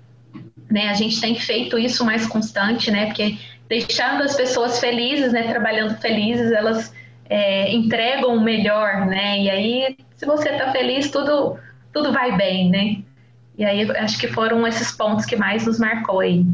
[0.70, 0.88] Né?
[0.88, 3.06] A gente tem feito isso mais constante, né?
[3.06, 3.36] Porque
[3.68, 5.48] deixando as pessoas felizes, né?
[5.48, 6.94] Trabalhando felizes, elas
[7.28, 9.40] é, entregam o melhor, né?
[9.40, 11.58] E aí, se você está feliz, tudo,
[11.92, 12.98] tudo vai bem, né?
[13.58, 16.46] E aí, acho que foram esses pontos que mais nos marcou aí.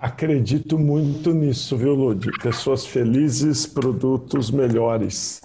[0.00, 2.30] Acredito muito nisso, viu, Lud?
[2.42, 5.42] Pessoas felizes, produtos melhores.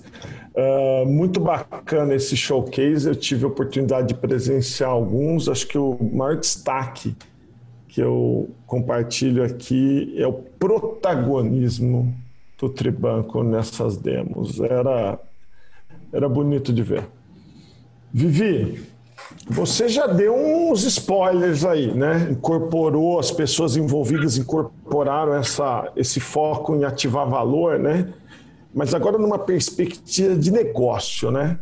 [0.56, 3.06] Uh, muito bacana esse showcase.
[3.06, 5.50] Eu tive a oportunidade de presenciar alguns.
[5.50, 7.14] Acho que o maior destaque
[7.90, 12.16] que eu compartilho aqui é o protagonismo
[12.58, 14.62] do Tribanco nessas demos.
[14.62, 15.20] Era,
[16.14, 17.06] era bonito de ver.
[18.14, 18.82] Vivi,
[19.48, 22.28] você já deu uns spoilers aí, né?
[22.32, 28.14] Incorporou, as pessoas envolvidas incorporaram essa, esse foco em ativar valor, né?
[28.74, 31.60] Mas agora numa perspectiva de negócio, né?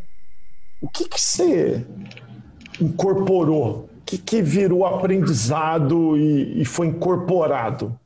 [0.82, 1.86] O que, que você
[2.80, 3.90] incorporou?
[4.00, 7.98] O que, que virou aprendizado e, e foi incorporado?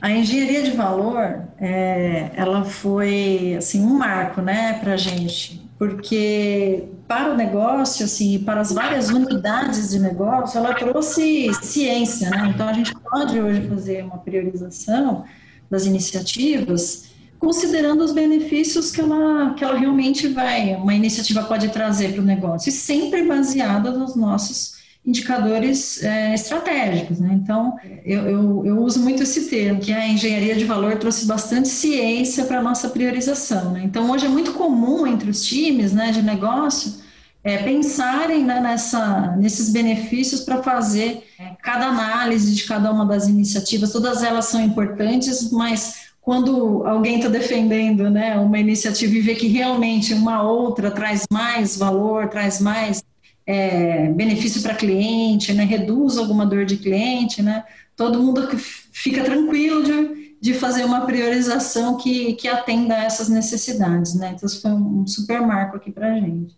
[0.00, 7.32] A engenharia de valor, é, ela foi assim um marco, né, para gente, porque para
[7.32, 12.52] o negócio, assim, para as várias unidades de negócio, ela trouxe ciência, né?
[12.54, 15.24] Então a gente pode hoje fazer uma priorização
[15.70, 17.06] das iniciativas
[17.38, 22.24] considerando os benefícios que ela, que ela realmente vai, uma iniciativa pode trazer para o
[22.24, 24.75] negócio, e sempre baseada nos nossos
[25.06, 27.20] indicadores é, estratégicos.
[27.20, 27.38] Né?
[27.40, 31.68] Então, eu, eu, eu, uso muito esse termo, que a engenharia de valor trouxe bastante
[31.68, 33.72] ciência para a nossa priorização.
[33.72, 33.82] Né?
[33.84, 37.06] Então, hoje é muito comum entre os times né, de negócio
[37.46, 43.28] é, pensarem né, nessa, nesses benefícios para fazer é, cada análise de cada uma das
[43.28, 49.36] iniciativas, todas elas são importantes, mas quando alguém está defendendo né, uma iniciativa e vê
[49.36, 53.04] que realmente uma outra traz mais valor, traz mais
[53.46, 58.48] é, benefício para cliente, né, reduz alguma dor de cliente, né, todo mundo
[58.92, 64.14] fica tranquilo de, de fazer uma priorização que, que atenda a essas necessidades.
[64.14, 66.56] Né, então, isso foi um super marco aqui para a gente.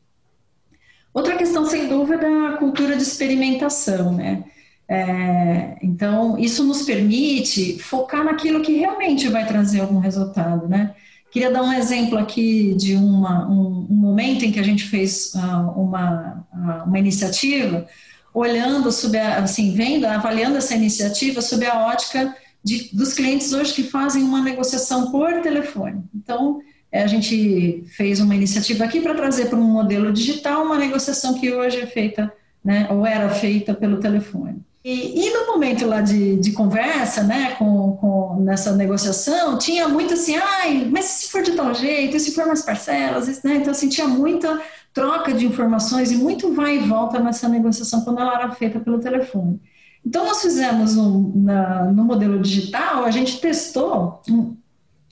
[1.13, 4.45] Outra questão, sem dúvida, é a cultura de experimentação, né?
[4.89, 10.95] É, então, isso nos permite focar naquilo que realmente vai trazer algum resultado, né?
[11.31, 15.33] Queria dar um exemplo aqui de uma, um, um momento em que a gente fez
[15.35, 17.87] uh, uma, uh, uma iniciativa,
[18.33, 23.83] olhando a, assim, vendo, avaliando essa iniciativa sob a ótica de, dos clientes hoje que
[23.83, 26.03] fazem uma negociação por telefone.
[26.15, 26.61] Então,
[26.93, 31.53] a gente fez uma iniciativa aqui para trazer para um modelo digital uma negociação que
[31.53, 32.33] hoje é feita,
[32.65, 34.63] né, ou era feita pelo telefone.
[34.91, 40.15] E, e, no momento lá de, de conversa, né, com, com, nessa negociação, tinha muito
[40.15, 43.57] assim, ai, mas se for de tal jeito, e se for mais parcelas, né?
[43.57, 44.59] Então, assim, tinha muita
[44.95, 48.99] troca de informações e muito vai e volta nessa negociação quando ela era feita pelo
[48.99, 49.61] telefone.
[50.07, 54.57] Então, nós fizemos um, na, no modelo digital, a gente testou um,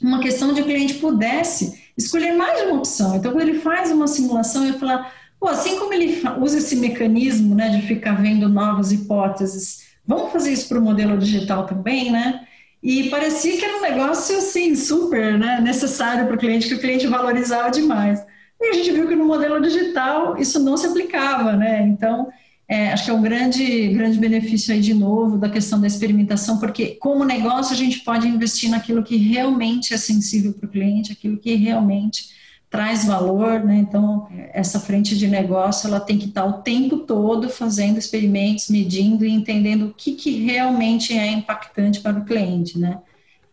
[0.02, 3.14] uma questão de que o cliente pudesse escolher mais de uma opção.
[3.14, 5.06] Então, quando ele faz uma simulação, ele fala,
[5.38, 10.52] pô, assim como ele usa esse mecanismo né, de ficar vendo novas hipóteses, vamos fazer
[10.52, 12.46] isso para o modelo digital também, né?
[12.82, 16.80] E parecia que era um negócio assim, super né, necessário para o cliente, que o
[16.80, 18.24] cliente valorizava demais.
[18.60, 21.82] E a gente viu que no modelo digital isso não se aplicava, né?
[21.82, 22.28] Então,
[22.68, 26.58] é, acho que é um grande, grande benefício aí de novo da questão da experimentação,
[26.58, 31.12] porque como negócio a gente pode investir naquilo que realmente é sensível para o cliente,
[31.12, 32.34] aquilo que realmente
[32.70, 33.76] traz valor, né?
[33.76, 39.24] Então, essa frente de negócio, ela tem que estar o tempo todo fazendo experimentos, medindo
[39.24, 42.98] e entendendo o que, que realmente é impactante para o cliente, né?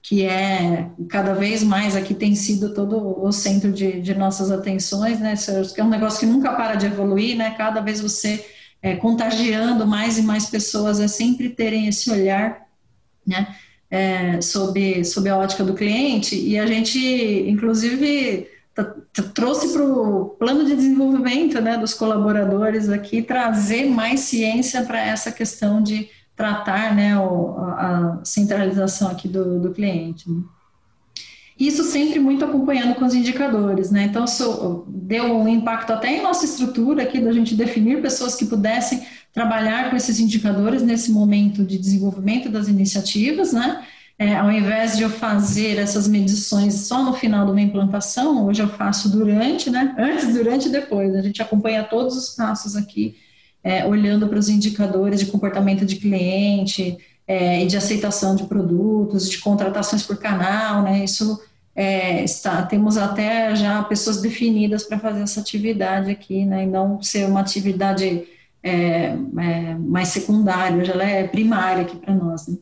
[0.02, 5.20] Que é, cada vez mais, aqui tem sido todo o centro de, de nossas atenções,
[5.20, 5.36] né?
[5.74, 7.52] Que é um negócio que nunca para de evoluir, né?
[7.52, 8.44] Cada vez você
[8.82, 12.68] é, contagiando mais e mais pessoas a sempre terem esse olhar,
[13.26, 13.56] né?
[13.90, 16.98] É, sobre, sobre a ótica do cliente, e a gente,
[17.48, 18.48] inclusive,
[19.34, 25.32] trouxe para o plano de desenvolvimento né, dos colaboradores aqui trazer mais ciência para essa
[25.32, 30.30] questão de tratar né, o, a centralização aqui do, do cliente.
[30.30, 30.42] Né.
[31.60, 34.06] Isso sempre muito acompanhando com os indicadores, né?
[34.06, 38.46] Então, isso deu um impacto até em nossa estrutura aqui da gente definir pessoas que
[38.46, 43.86] pudessem trabalhar com esses indicadores nesse momento de desenvolvimento das iniciativas, né?
[44.24, 48.62] É, ao invés de eu fazer essas medições só no final de uma implantação, hoje
[48.62, 49.94] eu faço durante, né?
[50.00, 51.14] Antes, durante e depois.
[51.14, 53.18] A gente acompanha todos os passos aqui,
[53.62, 59.30] é, olhando para os indicadores de comportamento de cliente é, e de aceitação de produtos,
[59.30, 61.04] de contratações por canal, né?
[61.04, 61.42] Isso
[61.76, 66.64] é, está, temos até já pessoas definidas para fazer essa atividade aqui, né?
[66.64, 68.24] E não ser uma atividade
[68.64, 72.48] é, é, mais secundária, já ela é primária aqui para nós.
[72.48, 72.56] Né?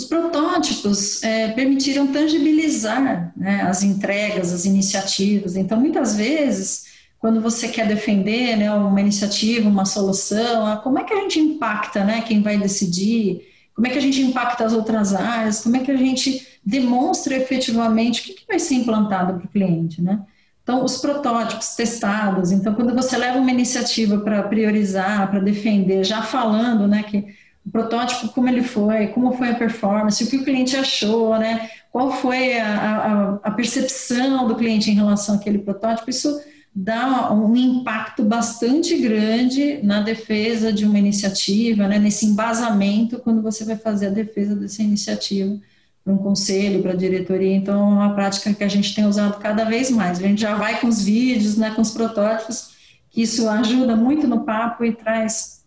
[0.00, 5.56] Os protótipos é, permitiram tangibilizar né, as entregas, as iniciativas.
[5.56, 6.86] Então, muitas vezes,
[7.18, 11.38] quando você quer defender né, uma iniciativa, uma solução, ah, como é que a gente
[11.38, 13.42] impacta né, quem vai decidir?
[13.74, 15.60] Como é que a gente impacta as outras áreas?
[15.62, 19.50] Como é que a gente demonstra efetivamente o que, que vai ser implantado para o
[19.50, 20.00] cliente?
[20.00, 20.18] Né?
[20.62, 22.52] Então, os protótipos testados.
[22.52, 27.70] Então, quando você leva uma iniciativa para priorizar, para defender, já falando né, que o
[27.70, 31.70] protótipo, como ele foi, como foi a performance, o que o cliente achou, né?
[31.92, 36.08] Qual foi a, a, a percepção do cliente em relação àquele protótipo?
[36.08, 36.40] Isso
[36.74, 41.98] dá um impacto bastante grande na defesa de uma iniciativa, né?
[41.98, 45.58] Nesse embasamento quando você vai fazer a defesa dessa iniciativa
[46.02, 47.54] para um conselho, para a diretoria.
[47.54, 50.18] Então, é uma prática que a gente tem usado cada vez mais.
[50.18, 51.72] A gente já vai com os vídeos, né?
[51.72, 52.70] Com os protótipos,
[53.10, 55.59] que isso ajuda muito no papo e traz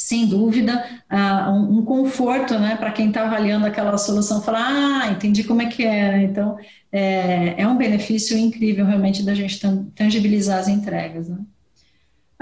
[0.00, 0.82] sem dúvida,
[1.12, 5.66] uh, um, conforto né, para quem está avaliando aquela solução, falar, ah, entendi como é
[5.66, 6.22] que é.
[6.22, 6.56] Então,
[6.90, 9.60] é, é um benefício incrível realmente da gente
[9.94, 11.28] tangibilizar as entregas.
[11.28, 11.36] Né?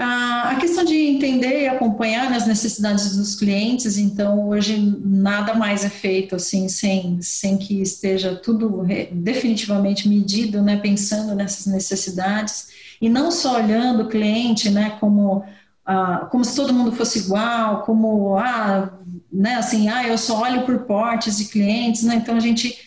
[0.01, 5.89] a questão de entender e acompanhar as necessidades dos clientes, então hoje nada mais é
[5.89, 12.69] feito assim sem, sem que esteja tudo definitivamente medido, né, pensando nessas necessidades
[13.01, 15.43] e não só olhando o cliente, né, como
[15.91, 18.93] ah, como se todo mundo fosse igual, como, ah,
[19.33, 22.77] né, assim, ah, eu só olho por portes de clientes, né, então a gente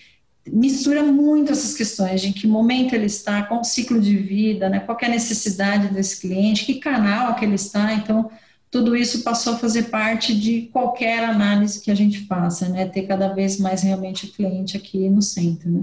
[0.46, 4.68] mistura muito essas questões de em que momento ele está, qual o ciclo de vida,
[4.68, 8.30] né, qual é a necessidade desse cliente, que canal que ele está, então
[8.70, 13.02] tudo isso passou a fazer parte de qualquer análise que a gente faça, né, ter
[13.02, 15.82] cada vez mais realmente o cliente aqui no centro, né.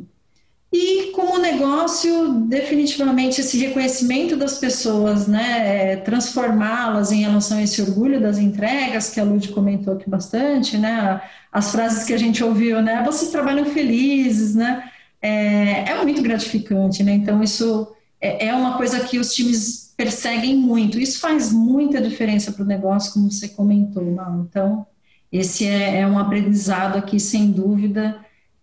[0.71, 7.81] E como negócio, definitivamente esse reconhecimento das pessoas, né, é, transformá-las em relação a esse
[7.81, 12.43] orgulho das entregas, que a Lud comentou aqui bastante, né, as frases que a gente
[12.43, 14.83] ouviu, né, vocês trabalham felizes, né,
[15.19, 20.55] é, é muito gratificante, né, então isso é, é uma coisa que os times perseguem
[20.55, 24.45] muito, isso faz muita diferença para o negócio, como você comentou, Mal.
[24.47, 24.85] então
[25.31, 28.19] esse é, é um aprendizado aqui, sem dúvida,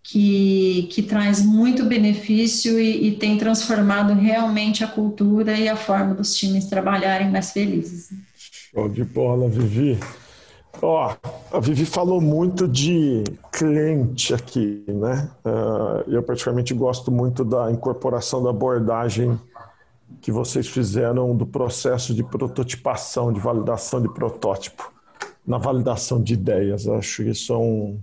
[0.08, 6.14] que, que traz muito benefício e, e, tem transformado realmente a cultura e a forma
[6.14, 8.10] dos times trabalharem mais felizes.
[8.36, 9.98] Show de bola, Vivi.
[10.80, 11.12] Ó,
[11.50, 15.28] a Vivi falou muito de cliente aqui, né?
[15.44, 19.36] Uh, eu particularmente gosto muito da incorporação da abordagem
[20.20, 24.92] que vocês fizeram do processo de prototipação, de validação de protótipo.
[25.44, 26.86] na validação de ideias.
[26.86, 28.00] Acho que isso é um,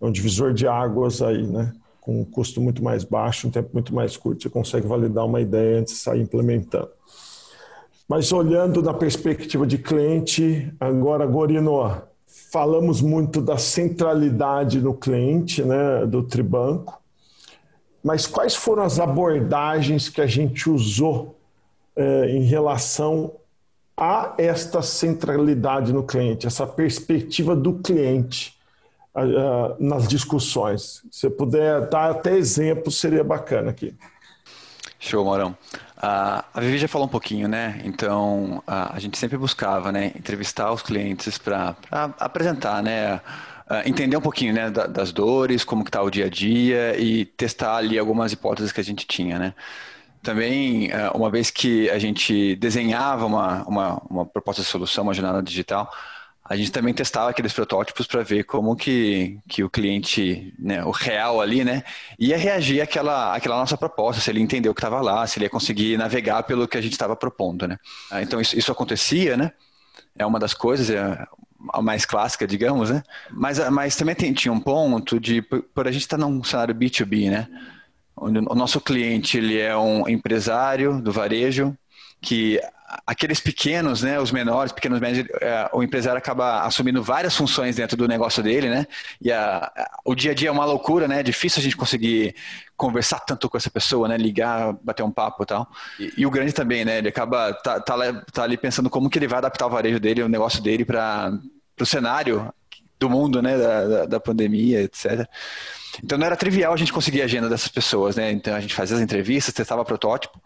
[0.00, 1.72] é um divisor de águas aí, né?
[2.00, 5.40] Com um custo muito mais baixo, um tempo muito mais curto, você consegue validar uma
[5.40, 6.90] ideia antes de sair implementando.
[8.08, 12.02] Mas olhando na perspectiva de cliente, agora, Gorino,
[12.50, 17.00] falamos muito da centralidade no cliente, né, do Tribanco,
[18.02, 21.38] mas quais foram as abordagens que a gente usou
[21.94, 23.32] eh, em relação
[23.96, 28.58] a esta centralidade no cliente, essa perspectiva do cliente
[29.24, 31.02] uh, uh, nas discussões?
[31.10, 33.94] Se puder dar até exemplo, seria bacana aqui.
[34.98, 35.56] Show, Maurão.
[35.96, 37.80] Uh, a Vivi já falou um pouquinho, né?
[37.84, 41.76] Então, a gente sempre buscava, né, entrevistar os clientes para
[42.18, 43.20] apresentar, né,
[43.84, 47.76] entender um pouquinho, né, das dores, como que tá o dia a dia e testar
[47.76, 49.54] ali algumas hipóteses que a gente tinha, né?
[50.22, 55.14] Também, é, uma vez que a gente desenhava uma, uma, uma proposta de solução, uma
[55.14, 55.90] jornada digital,
[56.50, 60.90] a gente também testava aqueles protótipos para ver como que, que o cliente, né, o
[60.90, 61.84] real ali, né,
[62.18, 65.44] ia reagir àquela, àquela nossa proposta, se ele entendeu o que estava lá, se ele
[65.44, 67.78] ia conseguir navegar pelo que a gente estava propondo, né.
[68.10, 69.52] Ah, então, isso, isso acontecia, né,
[70.18, 71.24] é uma das coisas, é
[71.72, 75.86] a mais clássica, digamos, né, mas, mas também tem, tinha um ponto de, por, por
[75.86, 77.46] a gente estar tá num cenário B2B, né,
[78.16, 81.76] o nosso cliente ele é um empresário do varejo
[82.20, 82.60] que
[83.06, 87.96] aqueles pequenos, né, os menores, pequenos médios, é, o empresário acaba assumindo várias funções dentro
[87.96, 88.86] do negócio dele, né?
[89.20, 89.70] E a,
[90.04, 91.20] o dia a dia é uma loucura, né?
[91.20, 92.34] É difícil a gente conseguir
[92.76, 94.16] conversar tanto com essa pessoa, né?
[94.16, 95.70] Ligar, bater um papo e tal.
[95.98, 96.98] E, e o grande também, né?
[96.98, 97.96] Ele acaba tá, tá,
[98.32, 101.38] tá, ali pensando como que ele vai adaptar o varejo dele, o negócio dele para
[101.80, 102.52] o cenário
[102.98, 103.56] do mundo, né?
[103.56, 105.28] Da, da, da pandemia, etc.
[106.02, 108.30] Então não era trivial a gente conseguir a agenda dessas pessoas, né?
[108.32, 110.40] Então a gente fazia as entrevistas, testava protótipo,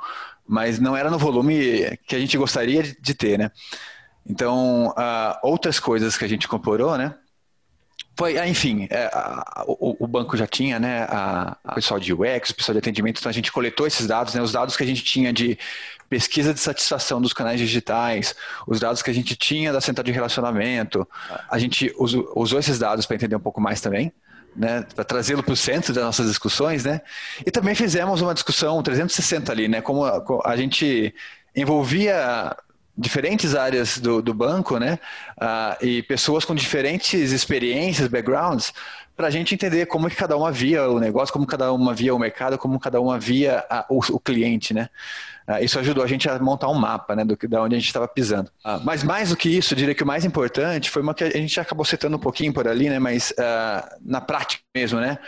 [0.46, 3.50] mas não era no volume que a gente gostaria de ter, né?
[4.26, 7.14] Então, uh, outras coisas que a gente incorporou, né?
[8.16, 9.10] Foi, ah, enfim, é,
[9.66, 13.28] o, o, banco já tinha, né, a pessoal de UX, o pessoal de atendimento, então
[13.28, 15.58] a gente coletou esses dados, né, os dados que a gente tinha de
[16.08, 18.36] pesquisa de satisfação dos canais digitais,
[18.68, 21.08] os dados que a gente tinha da central de relacionamento,
[21.50, 24.12] a gente usou, usou esses dados para entender um pouco mais também,
[24.56, 27.00] né, para trazê-lo para o centro das nossas discussões, né?
[27.44, 29.80] E também fizemos uma discussão 360 ali, né?
[29.80, 31.14] Como a, a gente
[31.54, 32.56] envolvia
[32.96, 34.98] diferentes áreas do, do banco, né?
[35.36, 38.72] Uh, e pessoas com diferentes experiências, backgrounds,
[39.16, 42.14] para a gente entender como que cada uma via o negócio, como cada uma via
[42.14, 44.88] o mercado, como cada uma via a, o, o cliente, né?
[45.46, 47.78] Ah, isso ajudou a gente a montar um mapa né, do que, da onde a
[47.78, 48.50] gente estava pisando.
[48.64, 51.22] Ah, mas mais do que isso, eu diria que o mais importante foi uma que
[51.22, 55.18] a gente acabou citando um pouquinho por ali, né, mas uh, na prática mesmo, né,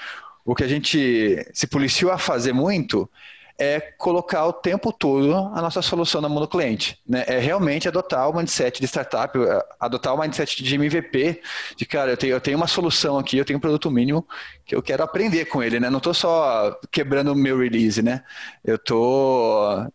[0.45, 3.09] o que a gente se policiou a fazer muito
[3.59, 7.01] é colocar o tempo todo a nossa solução na mão do cliente.
[7.07, 7.25] Né?
[7.27, 9.39] É realmente adotar o mindset de startup,
[9.81, 11.43] adotar o mindset de MVP,
[11.77, 14.27] de cara, eu tenho, eu tenho uma solução aqui, eu tenho um produto mínimo
[14.65, 15.89] que eu quero aprender com ele, né?
[15.89, 18.23] Não estou só quebrando o meu release, né?
[18.65, 19.87] Eu estou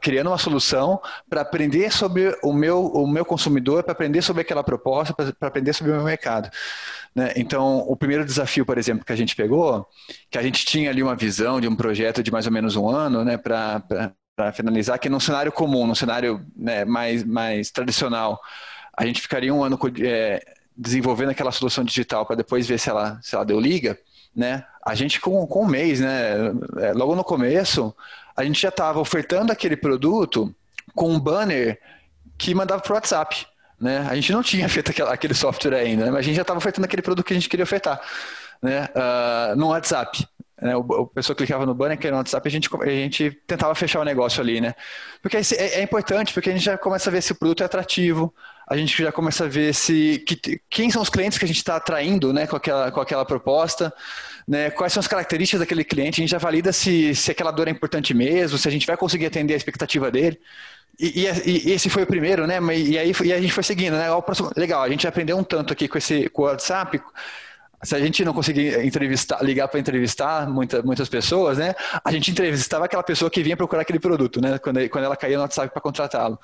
[0.00, 4.62] criando uma solução para aprender sobre o meu, o meu consumidor, para aprender sobre aquela
[4.64, 6.50] proposta, para aprender sobre o meu mercado.
[7.14, 7.32] Né?
[7.36, 9.88] Então, o primeiro desafio, por exemplo, que a gente pegou,
[10.30, 12.88] que a gente tinha ali uma visão de um projeto de mais ou menos um
[12.88, 13.82] ano, né, para
[14.52, 18.40] finalizar, que num cenário comum, num cenário né, mais, mais tradicional,
[18.96, 20.44] a gente ficaria um ano é,
[20.76, 23.98] desenvolvendo aquela solução digital para depois ver se ela, se ela deu liga,
[24.34, 24.64] né?
[24.84, 26.52] A gente com, com um mês, né?
[26.78, 27.94] É, logo no começo,
[28.36, 30.54] a gente já estava ofertando aquele produto
[30.94, 31.80] com um banner
[32.36, 33.46] que mandava para o WhatsApp.
[33.80, 34.06] Né?
[34.08, 36.10] A gente não tinha feito aquele software ainda, né?
[36.10, 38.00] mas a gente já estava ofertando aquele produto que a gente queria ofertar
[38.62, 38.88] né?
[38.94, 40.26] Uh, no WhatsApp.
[40.60, 40.74] Né?
[40.76, 43.74] O, o pessoa clicava no banner que era no WhatsApp, a gente, a gente tentava
[43.74, 44.74] fechar o negócio ali, né?
[45.20, 47.66] Porque é, é, importante, porque a gente já começa a ver se o produto é
[47.66, 48.34] atrativo,
[48.66, 51.58] a gente já começa a ver se que, quem são os clientes que a gente
[51.58, 53.92] está atraindo, né, com aquela, com aquela proposta
[54.46, 57.66] né, quais são as características daquele cliente, a gente já valida se, se aquela dor
[57.66, 60.38] é importante mesmo, se a gente vai conseguir atender a expectativa dele.
[60.98, 62.58] E, e, e esse foi o primeiro, né?
[62.74, 64.06] E aí e a gente foi seguindo, né?
[64.56, 67.02] Legal, a gente aprendeu um tanto aqui com esse com o WhatsApp.
[67.82, 71.74] Se a gente não conseguir entrevistar, ligar para entrevistar muita, muitas pessoas, né?
[72.02, 74.58] A gente entrevistava aquela pessoa que vinha procurar aquele produto, né?
[74.58, 76.40] Quando, quando ela caía no WhatsApp para contratá-lo.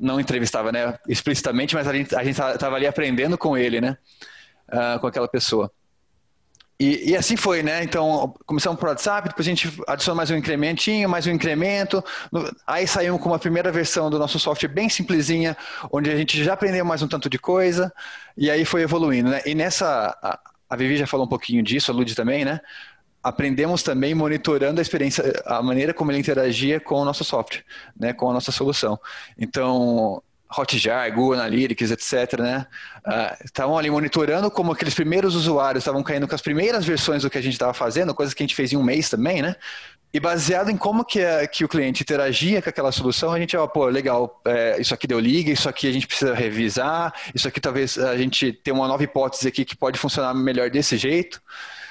[0.00, 0.98] Não entrevistava, né?
[1.08, 3.96] Explicitamente, mas a gente estava ali aprendendo com ele, né?
[4.68, 5.70] Uh, com aquela pessoa.
[6.78, 7.84] E, e, assim foi, né?
[7.84, 12.02] Então, começamos por WhatsApp, depois a gente adicionou mais um incrementinho, mais um incremento.
[12.66, 15.56] Aí saímos com uma primeira versão do nosso software bem simplesinha,
[15.92, 17.92] onde a gente já aprendeu mais um tanto de coisa,
[18.36, 19.40] e aí foi evoluindo, né?
[19.46, 22.60] E nessa, a, a Vivi já falou um pouquinho disso, a Lud também, né?
[23.22, 27.64] Aprendemos também monitorando a experiência, a maneira como ele interagia com o nosso software,
[27.98, 28.12] né?
[28.12, 28.98] Com a nossa solução.
[29.38, 30.20] Então,
[30.58, 32.66] Hotjar, Google Analytics, etc., né?
[33.06, 37.30] Uh, estavam ali monitorando como aqueles primeiros usuários estavam caindo com as primeiras versões do
[37.30, 39.56] que a gente estava fazendo, coisas que a gente fez em um mês também, né?
[40.12, 43.56] E baseado em como que, é, que o cliente interagia com aquela solução, a gente,
[43.56, 47.48] ó, pô, legal, é, isso aqui deu liga, isso aqui a gente precisa revisar, isso
[47.48, 51.42] aqui talvez a gente tenha uma nova hipótese aqui que pode funcionar melhor desse jeito.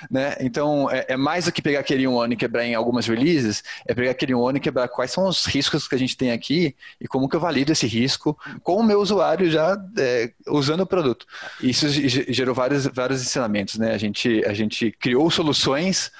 [0.09, 0.35] Né?
[0.39, 3.63] Então, é, é, mais do que pegar aquele um ano e quebrar em algumas releases,
[3.85, 6.31] é pegar aquele um ano e quebrar quais são os riscos que a gente tem
[6.31, 10.81] aqui e como que eu valido esse risco com o meu usuário já é, usando
[10.81, 11.25] o produto.
[11.61, 13.77] Isso gerou vários, vários ensinamentos.
[13.77, 13.93] Né?
[13.93, 16.11] A, gente, a gente criou soluções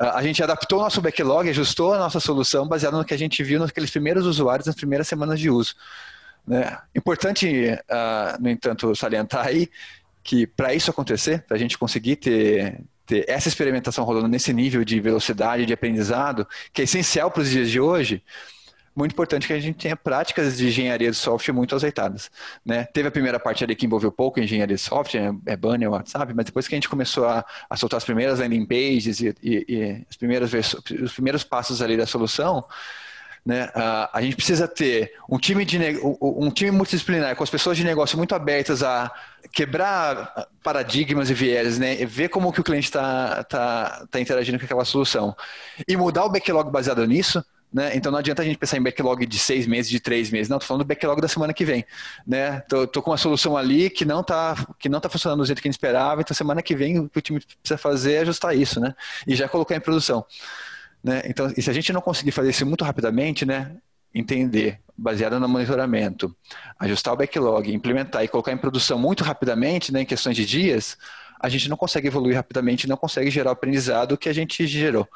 [0.00, 3.44] a gente adaptou o nosso backlog, ajustou a nossa solução baseado no que a gente
[3.44, 5.74] viu naqueles primeiros usuários nas primeiras semanas de uso.
[6.46, 6.74] Né?
[6.96, 9.68] Importante, uh, no entanto, salientar aí
[10.22, 14.82] que para isso acontecer, para a gente conseguir ter, ter essa experimentação rolando nesse nível
[14.84, 18.22] de velocidade de aprendizado, que é essencial para os dias de hoje,
[18.94, 22.30] muito importante que a gente tenha práticas de engenharia de software muito azeitadas.
[22.64, 22.84] Né?
[22.84, 26.46] Teve a primeira parte ali que envolveu pouco engenharia de software, é banner, WhatsApp, mas
[26.46, 30.06] depois que a gente começou a, a soltar as primeiras landing pages e, e, e
[30.08, 32.64] as primeiras os primeiros passos ali da solução,
[33.44, 33.70] né?
[33.74, 35.78] a, a gente precisa ter um time, de,
[36.20, 39.10] um time multidisciplinar com as pessoas de negócio muito abertas a
[39.52, 41.94] quebrar paradigmas e vieses, né?
[42.04, 45.34] ver como que o cliente está tá, tá interagindo com aquela solução
[45.88, 47.92] e mudar o backlog baseado nisso, né?
[47.94, 50.48] Então não adianta a gente pensar em backlog de seis meses, de três meses.
[50.48, 51.84] Não, estou falando do backlog da semana que vem.
[52.26, 52.60] Né?
[52.62, 55.62] Tô, tô, com uma solução ali que não está que não tá funcionando do jeito
[55.62, 58.20] que a gente esperava, então semana que vem o que o time precisa fazer é
[58.20, 58.94] ajustar isso, né?
[59.26, 60.24] E já colocar em produção.
[61.02, 61.22] Né?
[61.26, 63.76] Então, e se a gente não conseguir fazer isso muito rapidamente, né?
[64.14, 66.34] entender, baseado no monitoramento,
[66.78, 70.98] ajustar o backlog, implementar e colocar em produção muito rapidamente, né, em questões de dias,
[71.40, 75.08] a gente não consegue evoluir rapidamente, não consegue gerar o aprendizado que a gente gerou.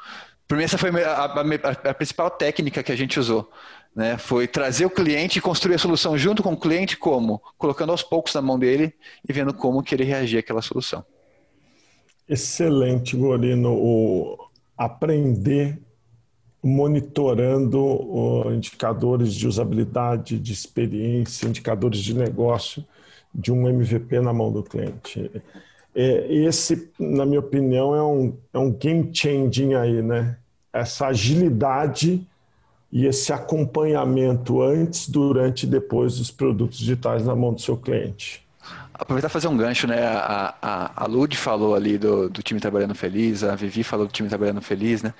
[0.47, 3.49] Para mim, essa foi a, a, a, principal técnica que a gente usou.
[3.95, 4.17] Né?
[4.17, 7.41] Foi trazer o cliente e construir a solução junto com o cliente, como?
[7.57, 8.93] Colocando aos poucos na mão dele
[9.27, 11.03] e vendo como que ele reagia àquela solução.
[12.27, 13.73] Excelente, Gorino.
[13.73, 14.37] O
[14.77, 15.79] aprender
[16.61, 22.83] monitorando indicadores de usabilidade, de experiência, indicadores de negócio
[23.33, 25.31] de um MVP na mão do cliente.
[25.95, 30.37] É, esse, na minha opinião, é um, é um game changing aí, né?
[30.73, 32.27] Essa agilidade
[32.91, 38.45] e esse acompanhamento antes, durante e depois dos produtos digitais na mão do seu cliente.
[38.93, 40.05] Aproveitar e fazer um gancho, né?
[40.05, 44.11] A, a, a Lud falou ali do, do time trabalhando feliz, a Vivi falou do
[44.11, 45.13] time trabalhando feliz, né?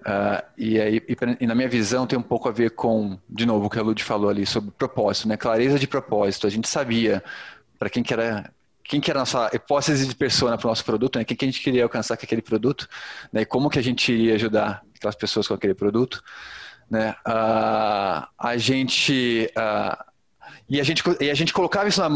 [0.00, 3.44] Uh, e aí, e, e, na minha visão, tem um pouco a ver com, de
[3.44, 5.36] novo, o que a Lud falou ali sobre propósito, né?
[5.36, 6.46] Clareza de propósito.
[6.46, 7.22] A gente sabia
[7.78, 8.50] para quem que era
[8.90, 11.24] quem que era a nossa hipótese de persona para o nosso produto, né?
[11.24, 12.88] quem que a gente queria alcançar com aquele produto,
[13.32, 13.44] né?
[13.44, 16.20] como que a gente iria ajudar aquelas pessoas com aquele produto.
[16.90, 17.14] Né?
[17.24, 20.04] Uh, a gente uh,
[20.68, 22.08] e a gente e a gente colocava isso na,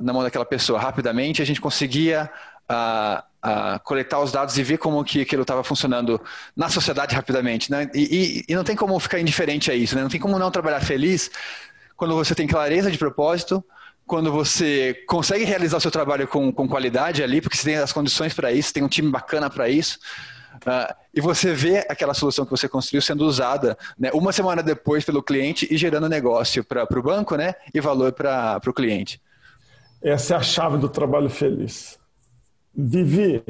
[0.00, 2.30] na mão daquela pessoa rapidamente, a gente conseguia
[2.70, 6.20] uh, coletar os dados e ver como que aquilo estava funcionando
[6.56, 7.90] na sociedade rapidamente, né?
[7.92, 10.02] E, e, e, não tem como ficar indiferente a isso, né?
[10.02, 11.28] Não tem como não trabalhar feliz
[11.96, 13.64] quando você tem clareza de propósito,
[14.06, 17.92] quando você consegue realizar o seu trabalho com, com qualidade ali, porque você tem as
[17.92, 19.98] condições para isso, tem um time bacana para isso,
[20.66, 25.04] uh, e você vê aquela solução que você construiu sendo usada né, uma semana depois
[25.04, 29.20] pelo cliente e gerando negócio para o banco né, e valor para o cliente.
[30.02, 31.98] Essa é a chave do trabalho feliz.
[32.76, 33.42] Vivi,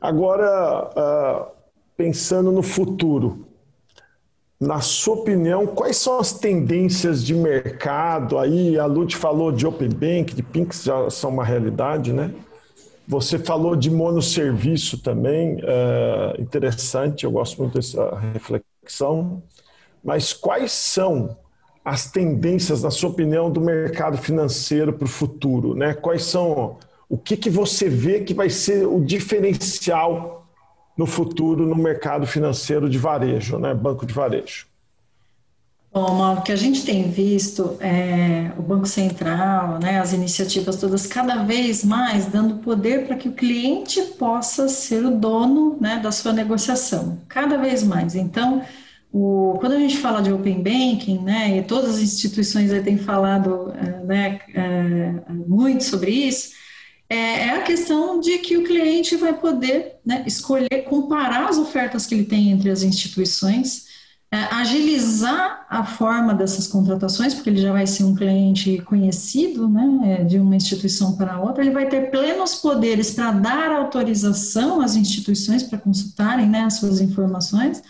[0.00, 1.52] agora uh,
[1.96, 3.49] pensando no futuro,
[4.60, 8.38] na sua opinião, quais são as tendências de mercado?
[8.38, 12.30] Aí a Lute falou de Open Bank, de Pinks já são uma realidade, né?
[13.08, 19.42] Você falou de monosserviço também, é interessante, eu gosto muito dessa reflexão.
[20.04, 21.36] Mas quais são
[21.82, 25.74] as tendências, na sua opinião, do mercado financeiro para o futuro?
[25.74, 25.94] Né?
[25.94, 30.39] Quais são o que, que você vê que vai ser o diferencial
[30.96, 33.74] no futuro no mercado financeiro de varejo, né?
[33.74, 34.70] banco de varejo?
[35.92, 40.76] Bom, Mauro, o que a gente tem visto é o Banco Central, né, as iniciativas
[40.76, 45.98] todas, cada vez mais dando poder para que o cliente possa ser o dono né,
[45.98, 48.14] da sua negociação, cada vez mais.
[48.14, 48.62] Então,
[49.12, 53.72] o, quando a gente fala de Open Banking, né, e todas as instituições têm falado
[53.74, 56.52] é, né, é, muito sobre isso,
[57.10, 62.06] é, é a questão de que o cliente vai poder né, escolher, comparar as ofertas
[62.06, 63.86] que ele tem entre as instituições,
[64.32, 70.18] é, agilizar a forma dessas contratações, porque ele já vai ser um cliente conhecido né,
[70.20, 74.94] é, de uma instituição para outra, ele vai ter plenos poderes para dar autorização às
[74.94, 77.82] instituições para consultarem né, as suas informações.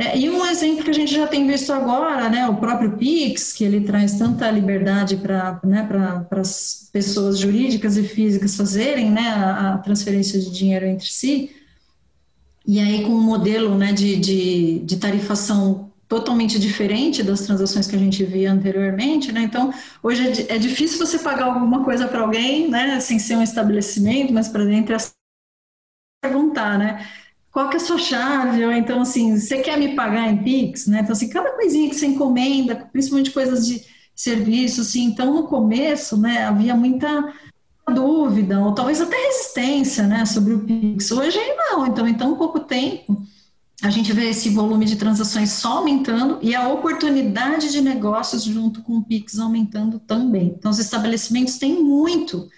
[0.00, 3.52] É, e um exemplo que a gente já tem visto agora, né, o próprio Pix,
[3.52, 5.86] que ele traz tanta liberdade para né,
[6.30, 11.54] as pessoas jurídicas e físicas fazerem né, a, a, transferência de dinheiro entre si,
[12.66, 17.94] e aí com um modelo né, de, de, de tarifação totalmente diferente das transações que
[17.94, 19.42] a gente via anteriormente, né?
[19.42, 19.70] Então,
[20.02, 24.32] hoje é, é difícil você pagar alguma coisa para alguém, né, sem ser um estabelecimento,
[24.32, 24.98] mas para dentro é
[26.22, 27.06] perguntar, né?
[27.52, 30.86] Qual que é a sua chave, ou então assim, você quer me pagar em Pix,
[30.86, 31.00] né?
[31.00, 33.82] Então assim, cada coisinha que você encomenda, principalmente coisas de
[34.14, 37.32] serviço, assim, então no começo, né, havia muita
[37.92, 41.10] dúvida, ou talvez até resistência, né, sobre o Pix.
[41.10, 43.20] Hoje não, então em tão pouco tempo,
[43.82, 48.82] a gente vê esse volume de transações só aumentando e a oportunidade de negócios junto
[48.82, 50.54] com o Pix aumentando também.
[50.56, 52.48] Então os estabelecimentos têm muito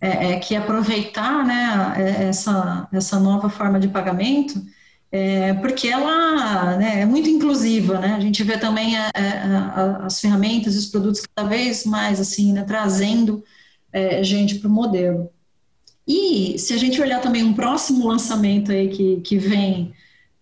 [0.00, 4.62] é, é, que aproveitar né, é, essa, essa nova forma de pagamento,
[5.10, 8.14] é, porque ela né, é muito inclusiva, né?
[8.14, 12.52] A gente vê também a, a, as ferramentas e os produtos cada vez mais assim,
[12.52, 13.42] né, trazendo
[13.92, 15.30] é, gente para o modelo.
[16.06, 19.92] E se a gente olhar também um próximo lançamento aí que, que vem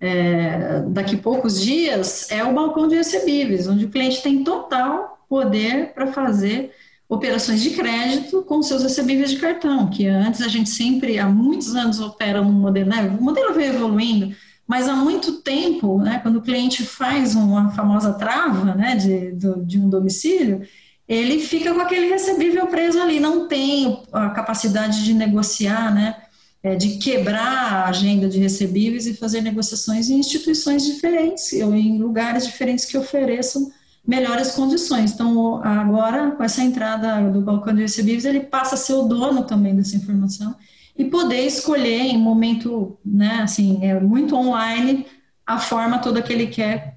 [0.00, 5.24] é, daqui a poucos dias, é o balcão de recebíveis, onde o cliente tem total
[5.28, 6.72] poder para fazer
[7.08, 11.74] operações de crédito com seus recebíveis de cartão, que antes a gente sempre, há muitos
[11.76, 13.16] anos, opera num modelo, né?
[13.18, 14.34] o modelo veio evoluindo,
[14.66, 19.32] mas há muito tempo, né, quando o cliente faz uma famosa trava né, de,
[19.64, 20.66] de um domicílio,
[21.08, 26.16] ele fica com aquele recebível preso ali, não tem a capacidade de negociar, né,
[26.64, 31.98] é, de quebrar a agenda de recebíveis e fazer negociações em instituições diferentes ou em
[31.98, 33.70] lugares diferentes que ofereçam
[34.06, 35.12] melhores condições.
[35.12, 39.44] Então, agora, com essa entrada do balcão de recebíveis, ele passa a ser o dono
[39.44, 40.54] também dessa informação
[40.96, 45.06] e poder escolher em momento, né, assim, é muito online,
[45.44, 46.96] a forma toda que ele quer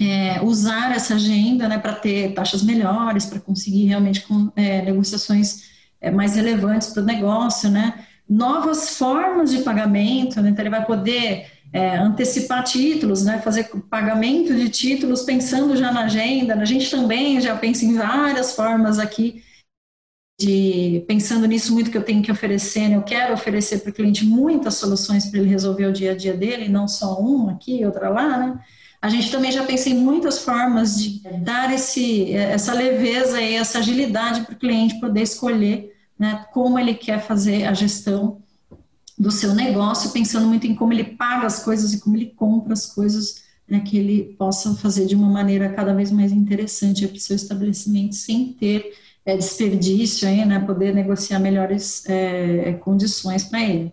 [0.00, 5.68] é, usar essa agenda, né, para ter taxas melhores, para conseguir realmente com, é, negociações
[6.00, 10.84] é, mais relevantes para o negócio, né, novas formas de pagamento, né, então ele vai
[10.84, 16.54] poder é, antecipar títulos, né, fazer pagamento de títulos pensando já na agenda.
[16.54, 19.42] A gente também já pensa em várias formas aqui
[20.40, 22.88] de pensando nisso muito que eu tenho que oferecer.
[22.88, 26.16] Né, eu quero oferecer para o cliente muitas soluções para ele resolver o dia a
[26.16, 28.60] dia dele, não só uma aqui, outra lá, né?
[29.00, 33.78] A gente também já pensa em muitas formas de dar esse, essa leveza e essa
[33.78, 38.42] agilidade para o cliente poder escolher né, como ele quer fazer a gestão
[39.18, 42.72] do seu negócio, pensando muito em como ele paga as coisas e como ele compra
[42.72, 47.16] as coisas, né, que ele possa fazer de uma maneira cada vez mais interessante para
[47.16, 48.92] o seu estabelecimento, sem ter
[49.26, 53.92] é, desperdício, aí, né, poder negociar melhores é, condições para ele.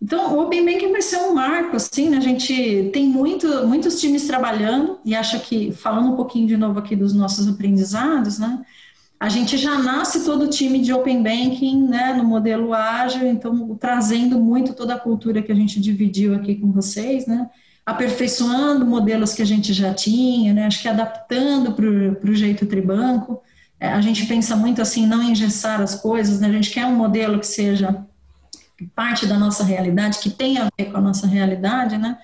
[0.00, 2.16] Então, o Open Banking vai ser um marco, assim, né?
[2.16, 6.80] a gente tem muito, muitos times trabalhando, e acho que, falando um pouquinho de novo
[6.80, 8.64] aqui dos nossos aprendizados, né,
[9.22, 13.76] a gente já nasce todo o time de Open Banking né, no modelo ágil, então
[13.76, 17.48] trazendo muito toda a cultura que a gente dividiu aqui com vocês, né,
[17.86, 23.40] aperfeiçoando modelos que a gente já tinha, né, acho que adaptando para o jeito tribanco.
[23.78, 26.96] É, a gente pensa muito assim, não engessar as coisas, né, a gente quer um
[26.96, 28.04] modelo que seja
[28.92, 32.18] parte da nossa realidade, que tenha a ver com a nossa realidade, né,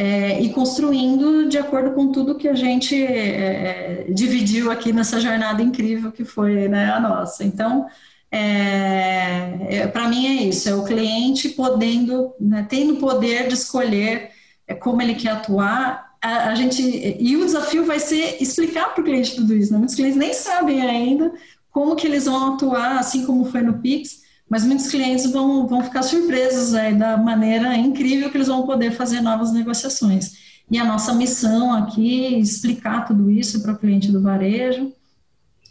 [0.00, 5.20] é, e construindo de acordo com tudo que a gente é, é, dividiu aqui nessa
[5.20, 7.44] jornada incrível que foi né, a nossa.
[7.44, 7.86] Então,
[8.32, 14.30] é, é para mim é isso, é o cliente podendo, né, tendo poder de escolher
[14.66, 16.14] é, como ele quer atuar.
[16.22, 19.70] A, a, gente e o desafio vai ser explicar para o cliente tudo isso.
[19.70, 19.76] Né?
[19.76, 21.30] Muitos clientes nem sabem ainda
[21.70, 24.19] como que eles vão atuar, assim como foi no Pix
[24.50, 28.90] mas muitos clientes vão, vão ficar surpresos aí da maneira incrível que eles vão poder
[28.90, 30.32] fazer novas negociações.
[30.68, 34.92] E a nossa missão aqui é explicar tudo isso para o cliente do varejo,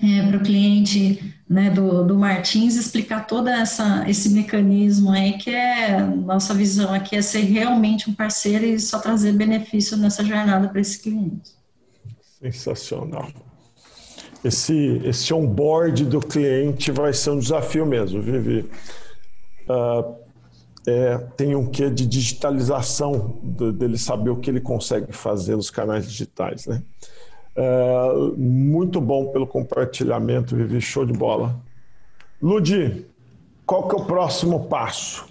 [0.02, 5.50] é, para o cliente né, do, do Martins, explicar todo essa, esse mecanismo aí, que
[5.50, 10.70] é nossa visão aqui é ser realmente um parceiro e só trazer benefício nessa jornada
[10.70, 11.52] para esse cliente.
[12.42, 13.30] Sensacional
[14.44, 18.70] esse, esse onboard do cliente vai ser um desafio mesmo, Vivi.
[19.68, 20.16] Uh,
[20.88, 25.70] é, tem um quê de digitalização do, dele saber o que ele consegue fazer nos
[25.70, 26.82] canais digitais, né?
[27.56, 31.60] Uh, muito bom pelo compartilhamento, Vivi, show de bola.
[32.42, 33.06] Ludi,
[33.66, 35.28] qual que é o próximo passo?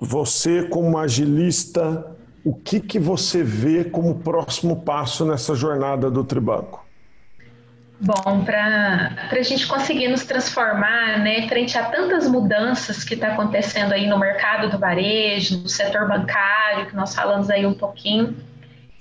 [0.00, 6.81] Você, como agilista, o que, que você vê como próximo passo nessa jornada do Tribanco?
[8.04, 13.92] Bom, para a gente conseguir nos transformar, né, frente a tantas mudanças que está acontecendo
[13.92, 18.36] aí no mercado do varejo, no setor bancário, que nós falamos aí um pouquinho,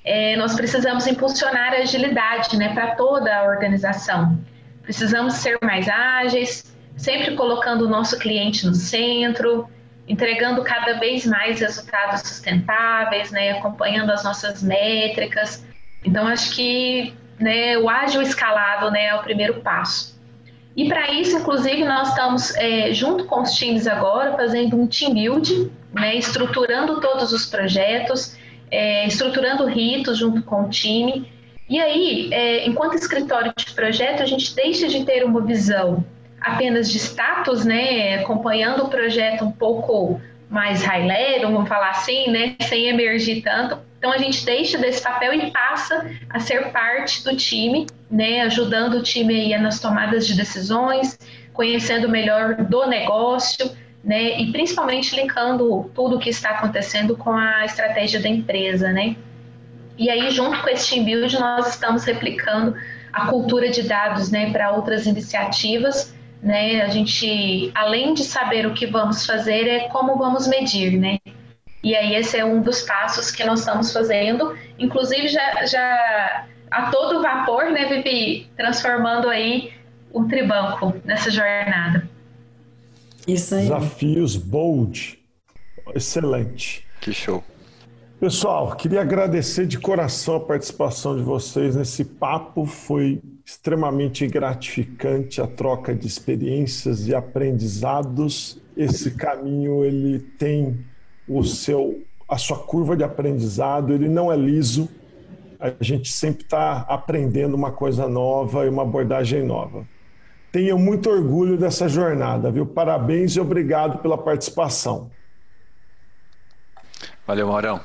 [0.05, 4.37] é, nós precisamos impulsionar a agilidade né, para toda a organização.
[4.83, 9.67] Precisamos ser mais ágeis, sempre colocando o nosso cliente no centro,
[10.07, 15.65] entregando cada vez mais resultados sustentáveis, né, acompanhando as nossas métricas.
[16.05, 20.19] Então, acho que né, o ágil escalado né, é o primeiro passo.
[20.75, 25.13] E para isso, inclusive, nós estamos, é, junto com os times agora, fazendo um team
[25.13, 28.37] building, né, estruturando todos os projetos,
[28.69, 31.29] é, estruturando ritos junto com o time.
[31.69, 36.05] E aí, é, enquanto escritório de projeto, a gente deixa de ter uma visão
[36.39, 40.19] apenas de status, né, acompanhando o projeto um pouco
[40.49, 43.77] mais high level, vamos falar assim, né, sem emergir tanto.
[44.01, 48.95] Então a gente deixa desse papel e passa a ser parte do time, né, ajudando
[48.95, 51.19] o time aí nas tomadas de decisões,
[51.53, 53.69] conhecendo melhor do negócio,
[54.03, 59.15] né, e principalmente linkando tudo o que está acontecendo com a estratégia da empresa, né.
[59.99, 62.75] E aí junto com esse team build nós estamos replicando
[63.13, 66.81] a cultura de dados, né, para outras iniciativas né?
[66.81, 71.19] A gente, além de saber o que vamos fazer, é como vamos medir, né?
[71.83, 76.91] E aí esse é um dos passos que nós estamos fazendo, inclusive já, já a
[76.91, 79.73] todo vapor, né, Vivi, transformando aí
[80.13, 82.07] o Tribanco nessa jornada.
[83.27, 83.63] Isso aí.
[83.63, 85.19] Desafios bold.
[85.95, 86.85] Excelente.
[86.99, 87.43] Que show.
[88.19, 92.67] Pessoal, queria agradecer de coração a participação de vocês nesse papo.
[92.67, 98.61] Foi extremamente gratificante a troca de experiências e aprendizados.
[98.77, 100.85] Esse caminho ele tem
[101.37, 104.89] o seu a sua curva de aprendizado, ele não é liso.
[105.59, 109.85] A gente sempre está aprendendo uma coisa nova e uma abordagem nova.
[110.49, 112.65] Tenho muito orgulho dessa jornada, viu?
[112.65, 115.11] Parabéns e obrigado pela participação.
[117.27, 117.81] Valeu, Maurão.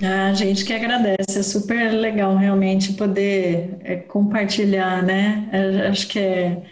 [0.00, 5.48] A gente que agradece, é super legal realmente poder é, compartilhar, né?
[5.50, 6.62] É, acho que é,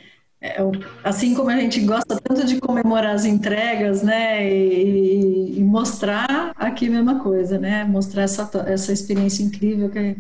[1.03, 4.47] assim como a gente gosta tanto de comemorar as entregas, né?
[4.47, 7.85] E, e mostrar aqui a mesma coisa, né?
[7.85, 10.17] Mostrar essa, essa experiência incrível que,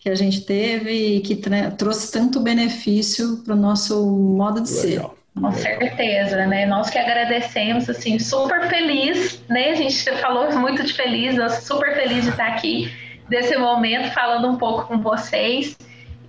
[0.00, 1.36] que a gente teve e que
[1.76, 5.10] trouxe tanto benefício para o nosso modo de legal.
[5.10, 5.18] ser.
[5.40, 6.66] Com certeza, né?
[6.66, 9.70] Nós que agradecemos, assim, super feliz, né?
[9.70, 12.90] A gente falou muito de feliz, nós super feliz de estar aqui
[13.28, 15.76] desse momento falando um pouco com vocês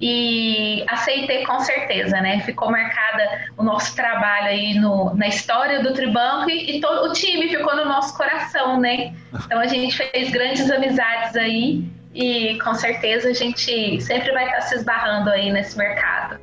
[0.01, 2.39] e aceitei com certeza, né?
[2.41, 7.13] Ficou marcada o nosso trabalho aí no, na história do Tribanco e, e todo o
[7.13, 9.13] time ficou no nosso coração, né?
[9.45, 11.83] Então a gente fez grandes amizades aí
[12.13, 16.39] e com certeza a gente sempre vai estar se esbarrando aí nesse mercado.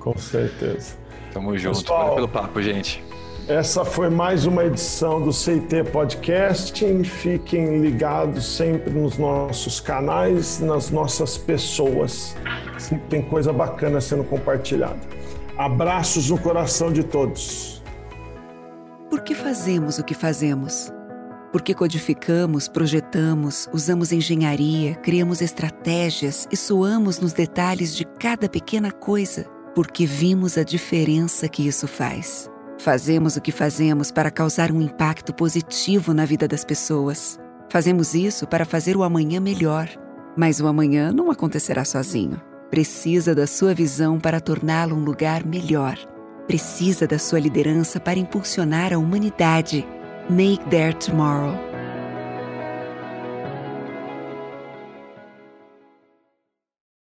[0.00, 0.96] Com certeza.
[1.32, 1.80] Tamo junto.
[1.80, 3.02] Pessoal, Valeu pelo papo, gente.
[3.48, 7.02] Essa foi mais uma edição do CT Podcasting.
[7.02, 12.36] Fiquem ligados sempre nos nossos canais, nas nossas pessoas.
[12.78, 15.00] Sempre tem coisa bacana sendo compartilhada.
[15.56, 17.82] Abraços no coração de todos.
[19.08, 20.92] Por que fazemos o que fazemos?
[21.50, 29.46] Porque codificamos, projetamos, usamos engenharia, criamos estratégias e suamos nos detalhes de cada pequena coisa
[29.74, 32.50] porque vimos a diferença que isso faz.
[32.78, 37.38] Fazemos o que fazemos para causar um impacto positivo na vida das pessoas.
[37.68, 39.88] Fazemos isso para fazer o amanhã melhor.
[40.36, 42.40] Mas o amanhã não acontecerá sozinho.
[42.70, 45.98] Precisa da sua visão para torná-lo um lugar melhor.
[46.46, 49.84] Precisa da sua liderança para impulsionar a humanidade.
[50.30, 51.67] Make Their Tomorrow.